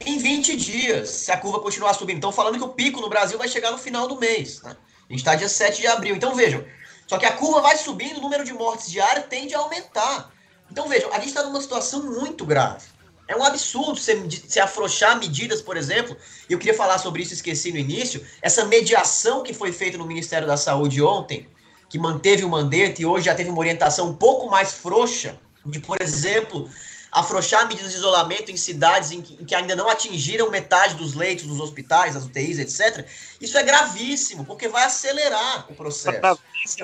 [0.00, 2.18] Em 20 dias, se a curva continuar subindo.
[2.18, 4.60] Então, falando que o pico no Brasil vai chegar no final do mês.
[4.60, 4.76] Né?
[5.08, 6.14] A gente está dia 7 de abril.
[6.14, 6.64] Então, vejam.
[7.06, 10.30] Só que a curva vai subindo, o número de mortes diárias tende a aumentar.
[10.70, 12.86] Então, vejam, a gente está numa situação muito grave.
[13.26, 16.16] É um absurdo você, você afrouxar medidas, por exemplo,
[16.48, 20.06] e eu queria falar sobre isso, esqueci no início, essa mediação que foi feita no
[20.06, 21.48] Ministério da Saúde ontem,
[21.88, 25.80] que manteve o mandete e hoje já teve uma orientação um pouco mais frouxa, de,
[25.80, 26.68] por exemplo,
[27.10, 31.14] afrouxar medidas de isolamento em cidades em que, em que, ainda não atingiram metade dos
[31.14, 33.06] leitos dos hospitais, das UTIs, etc.
[33.40, 36.20] Isso é gravíssimo, porque vai acelerar o processo.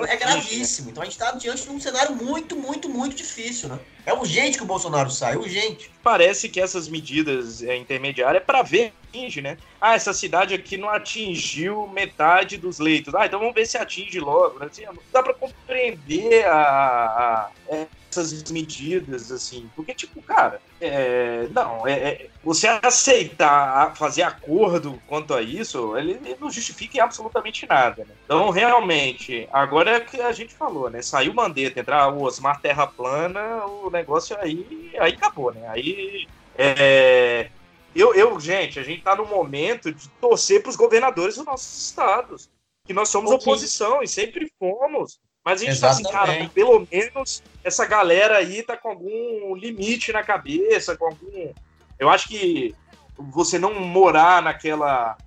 [0.07, 0.89] É gravíssimo.
[0.89, 3.79] Então a gente está diante de um cenário muito, muito, muito difícil, né?
[4.05, 5.91] É urgente que o Bolsonaro saia, é urgente.
[6.03, 9.57] Parece que essas medidas é, intermediárias é para ver atinge, né?
[9.79, 13.13] Ah, essa cidade aqui não atingiu metade dos leitos.
[13.13, 14.59] Ah, então vamos ver se atinge logo.
[14.59, 14.67] Né?
[14.67, 19.69] Assim, dá para compreender a, a, a essas medidas, assim.
[19.75, 26.11] Porque, tipo, cara, é, não, é, é, você aceitar fazer acordo quanto a isso, ele,
[26.11, 28.05] ele não justifica em absolutamente nada.
[28.05, 28.13] Né?
[28.25, 31.01] Então, realmente, agora é o que a gente falou, né?
[31.01, 35.67] Saiu Mandetta, entrar o Osmar Terra Plana, o negócio aí, aí acabou, né?
[35.67, 36.27] Aí.
[36.57, 37.49] É,
[37.95, 41.87] eu, eu, gente, a gente tá no momento de torcer para os governadores dos nossos
[41.87, 42.49] estados.
[42.85, 43.43] Que nós somos okay.
[43.43, 45.19] oposição e sempre fomos.
[45.43, 46.03] Mas a gente Exatamente.
[46.11, 51.05] tá assim, cara, pelo menos essa galera aí tá com algum limite na cabeça, com
[51.05, 51.51] algum.
[51.97, 52.75] Eu acho que
[53.17, 55.17] você não morar naquela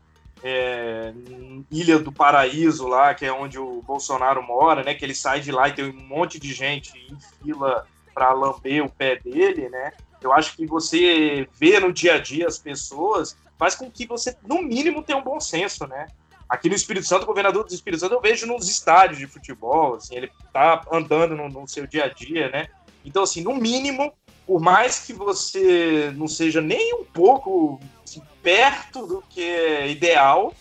[0.43, 1.13] é,
[1.71, 4.95] Ilha do Paraíso lá, que é onde o Bolsonaro mora, né?
[4.95, 8.85] Que ele sai de lá e tem um monte de gente em fila para lamber
[8.85, 9.93] o pé dele, né?
[10.23, 14.37] Eu acho que você vê no dia a dia as pessoas faz com que você,
[14.47, 16.07] no mínimo, tenha um bom senso, né?
[16.55, 19.97] Aqui no Espírito Santo, o governador do Espírito Santo, eu vejo nos estádios de futebol,
[19.97, 22.69] assim, ele tá andando no, no seu dia a dia, né?
[23.05, 24.13] Então, assim, no mínimo,
[24.47, 30.55] por mais que você não seja nem um pouco assim, perto do que é ideal,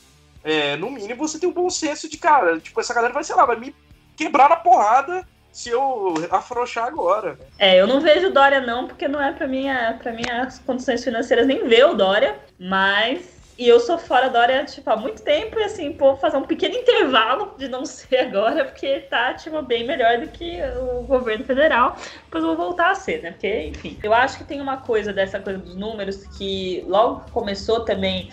[0.44, 3.36] é, no mínimo você tem um bom senso de, cara, tipo, essa galera vai, sei
[3.36, 3.76] lá, vai me
[4.18, 7.38] quebrar na porrada se eu afrouxar agora.
[7.60, 9.66] É, eu não vejo Dória não, porque não é para mim,
[10.02, 14.42] para mim as condições financeiras nem ver o Dória, mas e eu sou fora da
[14.42, 18.20] área, tipo, há muito tempo, e assim, vou fazer um pequeno intervalo de não ser
[18.20, 21.96] agora, porque tá, tipo, bem melhor do que o governo federal.
[22.26, 23.32] Depois vou voltar a ser, né?
[23.32, 24.00] Porque, enfim.
[24.02, 28.30] Eu acho que tem uma coisa dessa coisa dos números que logo começou também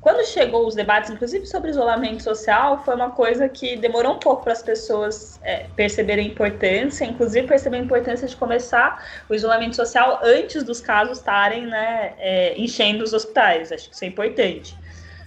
[0.00, 4.42] quando chegou os debates, inclusive sobre isolamento social, foi uma coisa que demorou um pouco
[4.42, 9.76] para as pessoas é, perceberem a importância, inclusive perceber a importância de começar o isolamento
[9.76, 13.70] social antes dos casos estarem né, é, enchendo os hospitais.
[13.70, 14.74] Acho que isso é importante.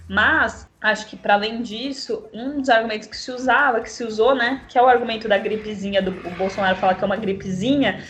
[0.08, 4.34] Mas acho que para além disso, um dos argumentos que se usava, que se usou,
[4.34, 8.04] né, que é o argumento da gripezinha do Bolsonaro fala que é uma gripezinha,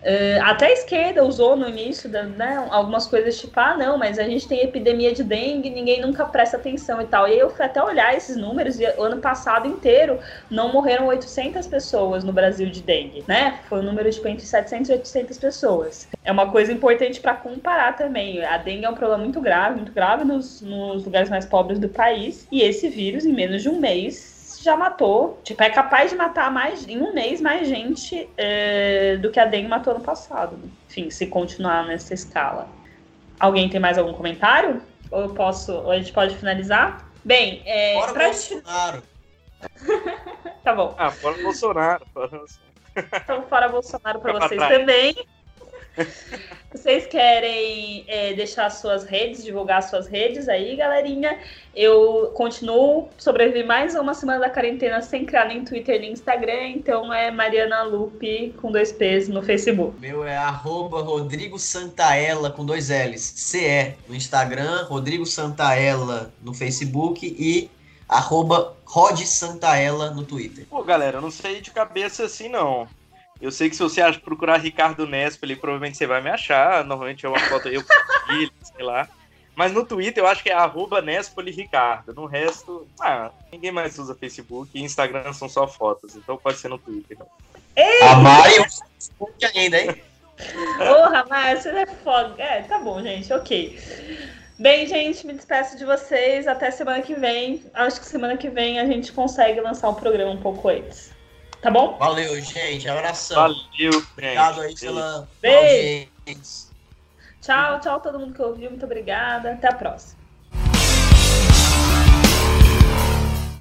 [0.00, 4.18] Uh, até a esquerda usou no início da, né, algumas coisas tipo, ah, não, mas
[4.18, 7.28] a gente tem epidemia de dengue, ninguém nunca presta atenção e tal.
[7.28, 10.18] E eu fui até olhar esses números e o ano passado inteiro
[10.50, 13.60] não morreram 800 pessoas no Brasil de dengue, né?
[13.68, 16.08] Foi um número tipo entre 700 e 800 pessoas.
[16.24, 18.42] É uma coisa importante para comparar também.
[18.44, 21.88] A dengue é um problema muito grave, muito grave nos, nos lugares mais pobres do
[21.88, 22.46] país.
[22.50, 26.50] E esse vírus, em menos de um mês, já matou, tipo, é capaz de matar
[26.50, 30.58] mais em um mês mais gente é, do que a dengue matou no passado.
[30.88, 32.68] Enfim, se continuar nessa escala.
[33.38, 34.82] Alguém tem mais algum comentário?
[35.10, 37.08] Ou eu posso, ou a gente pode finalizar?
[37.24, 37.94] Bem, é.
[37.94, 39.02] Fora pra Bolsonaro.
[40.62, 40.94] tá bom.
[40.98, 42.06] Ah, fora Bolsonaro.
[42.96, 45.14] Então, fora Bolsonaro para vocês também.
[46.72, 51.38] Vocês querem é, deixar suas redes, divulgar suas redes aí, galerinha?
[51.74, 57.12] Eu continuo, sobrevivi mais uma semana da quarentena sem criar nem Twitter nem Instagram, então
[57.12, 60.00] é Mariana Lupe com dois P's no Facebook.
[60.00, 67.26] Meu é arroba Rodrigo Santaella com dois L's, CE no Instagram, Rodrigo Santaella no Facebook
[67.26, 67.68] e
[68.08, 70.66] arroba Rod Santaella no Twitter.
[70.68, 72.88] Pô, galera, eu não sei de cabeça assim não.
[73.40, 76.84] Eu sei que se você procurar Ricardo Nespoli, provavelmente você vai me achar.
[76.84, 79.08] Normalmente é uma foto eu com ele, sei lá.
[79.56, 82.14] Mas no Twitter eu acho que é arroba Nespoli Ricardo.
[82.14, 86.16] No resto, ah, ninguém mais usa Facebook e Instagram são só fotos.
[86.16, 87.18] Então pode ser no Twitter.
[87.18, 87.26] Não.
[88.08, 90.02] A Mari Facebook ainda, hein?
[90.78, 92.34] Porra, Mari, você é foda.
[92.42, 93.78] É, tá bom, gente, ok.
[94.58, 96.46] Bem, gente, me despeço de vocês.
[96.46, 97.64] Até semana que vem.
[97.72, 101.09] Acho que semana que vem a gente consegue lançar o programa um pouco antes.
[101.60, 101.98] Tá bom?
[101.98, 102.88] Valeu, gente.
[102.88, 103.36] Abração.
[103.36, 106.10] Valeu, Obrigado aí pela Beijo.
[107.40, 108.70] Tchau, tchau todo mundo que ouviu.
[108.70, 109.52] Muito obrigada.
[109.52, 110.19] Até a próxima.